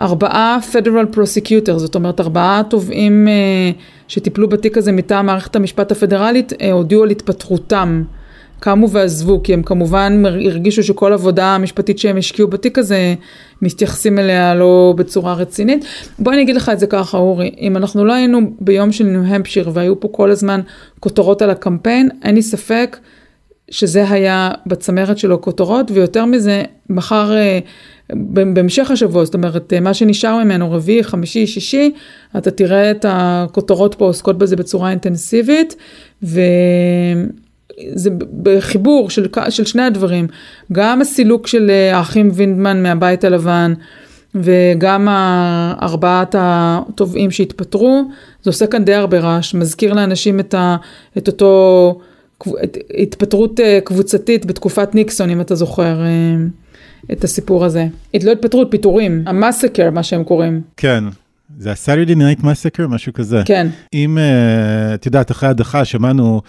[0.00, 3.70] ארבעה federal prosecutors, זאת אומרת ארבעה תובעים אה,
[4.08, 8.02] שטיפלו בתיק הזה מטעם מערכת המשפט הפדרלית, אה, הודיעו על התפטרותם.
[8.60, 13.14] קמו ועזבו, כי הם כמובן הרגישו שכל עבודה המשפטית שהם השקיעו בתיק הזה,
[13.62, 15.84] מתייחסים אליה לא בצורה רצינית.
[16.18, 19.70] בוא אני אגיד לך את זה ככה, אורי, אם אנחנו לא היינו ביום של ניו-המפשיר
[19.72, 20.60] והיו פה כל הזמן
[21.00, 22.96] כותרות על הקמפיין, אין לי ספק
[23.70, 27.58] שזה היה בצמרת שלו כותרות, ויותר מזה, מחר אה,
[28.54, 31.92] בהמשך השבוע, זאת אומרת, מה שנשאר ממנו, רביעי, חמישי, שישי,
[32.36, 35.76] אתה תראה את הכותרות פה עוסקות בזה בצורה אינטנסיבית,
[36.22, 38.10] וזה
[38.42, 40.26] בחיבור של, של שני הדברים,
[40.72, 43.74] גם הסילוק של האחים וינדמן מהבית הלבן,
[44.34, 45.08] וגם
[45.82, 48.02] ארבעת התובעים שהתפטרו,
[48.42, 50.76] זה עושה כאן די הרבה רעש, מזכיר לאנשים את, ה,
[51.18, 52.00] את אותו,
[53.02, 56.02] התפטרות אה, קבוצתית בתקופת ניקסון, אם אתה זוכר.
[56.02, 56.36] אה,
[57.12, 57.86] את הסיפור הזה.
[58.24, 60.62] לא התפטרות, פיטורים, ה massacre, מה שהם קוראים.
[60.76, 61.04] כן.
[61.58, 63.42] זה ה-Saturday Night Massacre, משהו כזה.
[63.44, 63.68] כן.
[63.94, 66.42] אם, uh, את יודעת, אחרי הדחה שמענו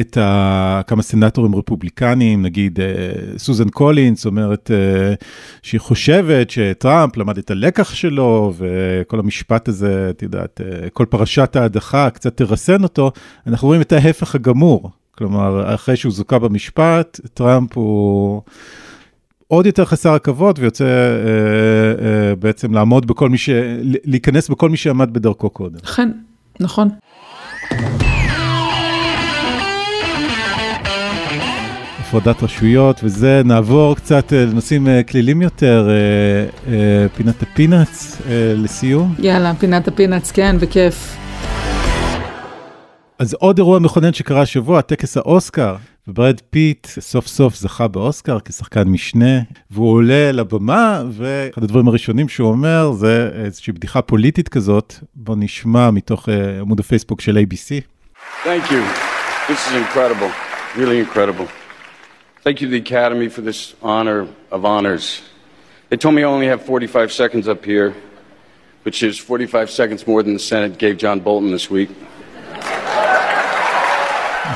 [0.00, 2.78] את ה, כמה סנטורים רפובליקנים, נגיד
[3.36, 4.70] סוזן קולינס אומרת
[5.62, 10.60] שהיא חושבת שטראמפ למד את הלקח שלו, וכל המשפט הזה, את יודעת,
[10.92, 13.10] כל פרשת ההדחה קצת תרסן אותו,
[13.46, 14.90] אנחנו רואים את ההפך הגמור.
[15.18, 18.42] כלומר, אחרי שהוא זוכה במשפט, טראמפ הוא...
[19.48, 23.50] עוד יותר חסר הכבוד ויוצא אה, אה, בעצם לעמוד בכל מי ש...
[23.82, 25.78] להיכנס בכל מי שעמד בדרכו קודם.
[25.84, 26.10] אכן,
[26.60, 26.88] נכון.
[32.08, 35.88] הפרדת רשויות וזה, נעבור קצת אה, לנושאים אה, קלילים יותר,
[36.68, 38.22] אה, פינת ה peanuts
[38.56, 39.14] לסיום.
[39.18, 41.16] יאללה, פינת ה peanuts, כן, בכיף.
[43.18, 45.76] אז עוד אירוע מכונן שקרה השבוע, טקס האוסקר.
[46.08, 49.40] וברד פיט סוף סוף זכה באוסקר כשחקן משנה,
[49.70, 55.90] והוא עולה לבמה, ואחד הדברים הראשונים שהוא אומר זה איזושהי בדיחה פוליטית כזאת, בוא נשמע
[55.90, 57.82] מתוך uh, עמוד הפייסבוק של ABC.
[58.44, 58.82] Thank you.
[59.48, 60.30] This is incredible,
[60.76, 61.46] really incredible.
[62.44, 65.22] Thank you to the Academy for this honor of honors.
[65.90, 67.94] They told me I only have 45 seconds up here,
[68.84, 71.90] which is 45 seconds more than the Senate gave John Bolton this week.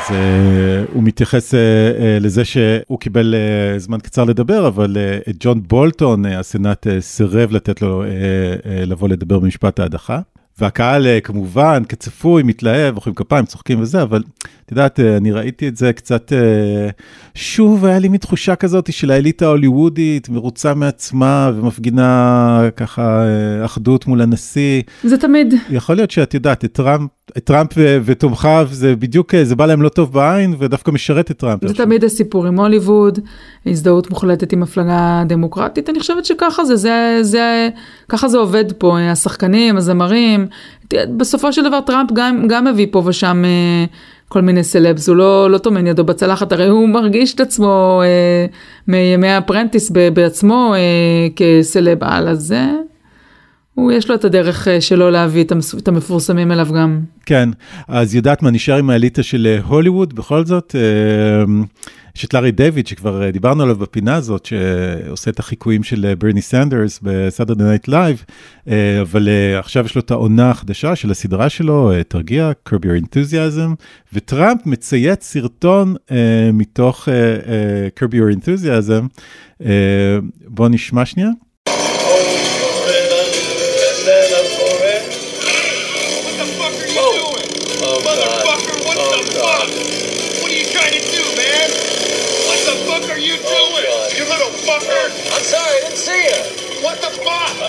[0.01, 4.97] אז uh, הוא מתייחס uh, uh, לזה שהוא קיבל uh, זמן קצר לדבר, אבל
[5.29, 10.21] את ג'ון בולטון, הסנאט uh, סירב לתת לו uh, uh, לבוא לדבר במשפט ההדחה.
[10.59, 14.23] והקהל uh, כמובן, כצפוי, מתלהב, מוחאים כפיים, צוחקים וזה, אבל
[14.67, 17.03] את יודעת, uh, אני ראיתי את זה קצת, uh,
[17.35, 24.07] שוב, היה לי מין תחושה כזאת של האליטה ההוליוודית, מרוצה מעצמה ומפגינה ככה uh, אחדות
[24.07, 24.83] מול הנשיא.
[25.05, 25.55] זה תמיד.
[25.71, 27.11] יכול להיות שאת יודעת, את טראמפ
[27.45, 27.73] טראמפ
[28.05, 31.69] ותומכיו זה בדיוק, זה בא להם לא טוב בעין ודווקא משרת את טראמפ.
[31.69, 33.19] זה תמיד הסיפור עם הוליווד,
[33.67, 37.69] הזדהות מוחלטת עם מפלגה דמוקרטית, אני חושבת שככה זה, זה, זה,
[38.09, 40.47] ככה זה עובד פה, השחקנים, הזמרים,
[41.17, 43.85] בסופו של דבר טראמפ גם, גם מביא פה ושם אה,
[44.29, 48.47] כל מיני סלבס, הוא לא, לא טומן ידו בצלחת, הרי הוא מרגיש את עצמו אה,
[48.89, 52.67] מימי ה Apprentice בעצמו אה, כסלב על, אז זה...
[53.75, 55.45] הוא יש לו את הדרך אה, שלו להביא
[55.79, 57.01] את המפורסמים אליו גם.
[57.27, 57.49] כן,
[57.89, 60.77] אז יודעת מה נשאר עם האליטה של אה, הוליווד בכל זאת?
[60.79, 61.45] אה,
[62.17, 67.01] יש את לארי דיוויד שכבר דיברנו עליו בפינה הזאת, שעושה את החיקויים של ברני סנדרס
[67.03, 68.25] ב Saturday Night Live,
[69.01, 73.75] אבל עכשיו יש לו את העונה החדשה של הסדרה שלו, תרגיע, Curb Your Enthusiasm,
[74.13, 75.95] וטראמפ מצייץ סרטון
[76.53, 77.09] מתוך
[78.01, 79.21] Curb Your Enthusiasm.
[80.49, 81.31] בואו נשמע שנייה.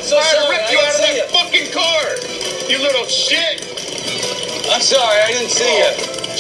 [0.10, 0.50] So I sorry.
[0.54, 1.26] ripped you out of that you.
[1.38, 2.04] fucking car.
[2.72, 3.56] You little shit.
[4.74, 5.92] I'm sorry, I didn't see you.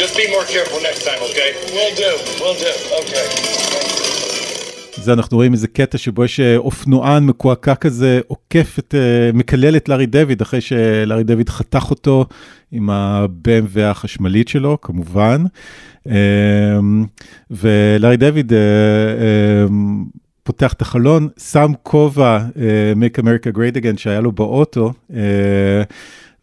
[0.02, 1.50] Just be more careful next time, okay?
[1.76, 2.12] Will do,
[2.42, 2.72] will do,
[3.02, 3.28] okay.
[4.96, 8.96] זה אנחנו רואים איזה קטע שבו יש אופנוען מקועקע כזה, עוקף את,
[9.34, 12.26] מקלל את לארי דויד, אחרי שלארי דויד חתך אותו
[12.72, 15.44] עם ה-BMW החשמלית שלו, כמובן.
[17.52, 18.54] ולארי דויד
[20.52, 22.56] פותח את החלון, שם כובע uh,
[22.98, 25.14] Make America Great Again שהיה לו באוטו, uh,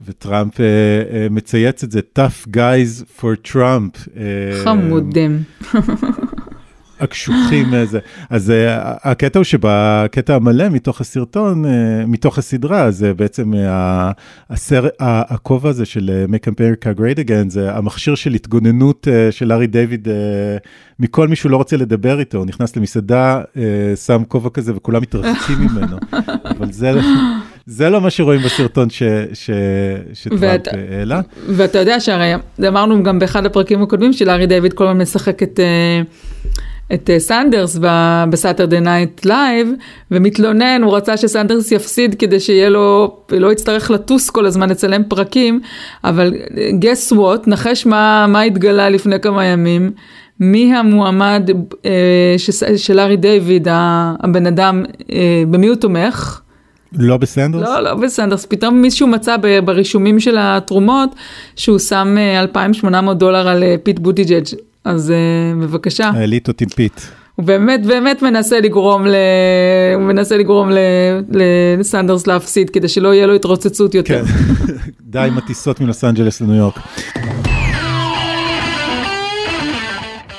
[0.07, 0.63] וטראמפ uh, uh,
[1.31, 4.07] מצייץ את זה, tough guys for Trump.
[4.07, 4.11] Uh,
[4.65, 5.43] חמודים.
[7.01, 7.99] הקשוחים איזה.
[8.31, 8.53] אז uh,
[9.03, 11.69] הקטע הוא שבקטע המלא מתוך הסרטון, uh,
[12.07, 13.53] מתוך הסדרה, זה בעצם
[14.51, 19.67] הסר, uh, הכובע הזה של Make America Great Again, זה המכשיר של התגוננות של ארי
[19.67, 20.09] דיוויד
[21.01, 23.41] מכל מי שהוא לא רוצה לדבר איתו, הוא נכנס למסעדה,
[24.07, 25.97] שם כובע כזה וכולם מתרחקים ממנו.
[26.45, 26.93] אבל זה...
[27.71, 29.51] זה לא מה שרואים בסרטון ש, ש,
[30.13, 31.21] שטראמפ העלה.
[31.49, 32.33] ואתה יודע שהרי
[32.69, 35.61] אמרנו גם באחד הפרקים הקודמים שלארי דיוויד כל הזמן משחק את...
[36.95, 37.79] את אה, סנדרס
[38.31, 39.69] ב Saturday Night Live,
[40.11, 45.61] ומתלונן, הוא רצה שסנדרס יפסיד כדי שיהיה לו, לא יצטרך לטוס כל הזמן לצלם פרקים,
[46.05, 46.35] אבל
[46.81, 49.91] guess what, נחש מה, מה התגלה לפני כמה ימים,
[50.41, 51.51] מי המועמד
[51.87, 52.35] אה,
[52.77, 56.41] של לארי דיוויד, הבן אדם, אה, במי הוא תומך?
[56.93, 57.63] לא בסנדרס?
[57.63, 58.47] לא, לא בסנדרס.
[58.47, 61.11] פתאום מישהו מצא ברישומים של התרומות
[61.57, 64.68] שהוא שם 2,800 אה, דולר על פיט בוטיג'אג'.
[64.85, 66.11] אז אה, בבקשה.
[66.15, 67.01] האליטות עם פיט.
[67.35, 69.15] הוא באמת באמת מנסה לגרום, ל...
[69.95, 70.79] הוא מנסה לגרום ל...
[71.79, 74.25] לסנדרס להפסיד כדי שלא יהיה לו התרוצצות יותר.
[74.25, 74.33] כן,
[75.13, 76.79] די עם הטיסות מלוס אנג'לס לניו יורק.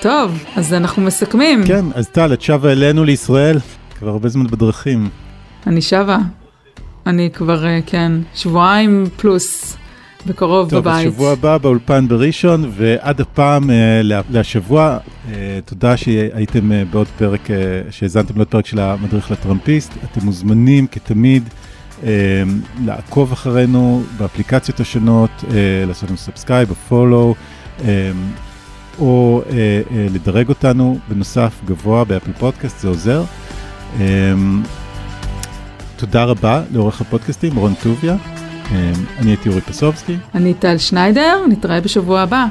[0.02, 1.64] טוב, אז אנחנו מסכמים.
[1.68, 3.58] כן, אז טל, את שבה אלינו לישראל,
[4.00, 5.10] כבר הרבה זמן בדרכים.
[5.68, 6.18] אני שבה.
[7.08, 9.78] אני כבר, אה, כן, שבועיים פלוס
[10.26, 11.06] בקרוב טוב, בבית.
[11.06, 14.98] טוב, שבוע הבא באולפן בראשון, ועד הפעם אה, לשבוע,
[15.30, 17.56] אה, תודה שהייתם אה, בעוד פרק, אה,
[17.92, 19.94] שהאזנתם לעוד פרק של המדריך לטראמפיסט.
[20.04, 21.50] אתם מוזמנים כתמיד
[22.04, 22.44] אה,
[22.86, 25.56] לעקוב אחרינו באפליקציות השונות, אה,
[25.88, 27.36] לעשות לנו subscribe או follow,
[27.86, 28.12] אה,
[29.00, 29.56] או אה,
[29.92, 33.24] אה, לדרג אותנו בנוסף גבוה ב Apple Podcast, זה עוזר.
[34.00, 34.06] אה,
[35.96, 38.16] תודה רבה לעורך הפודקאסטים, רון טוביה.
[38.72, 40.18] אני הייתי אורי פסובסקי.
[40.36, 42.46] אני טל שניידר, נתראה בשבוע הבא.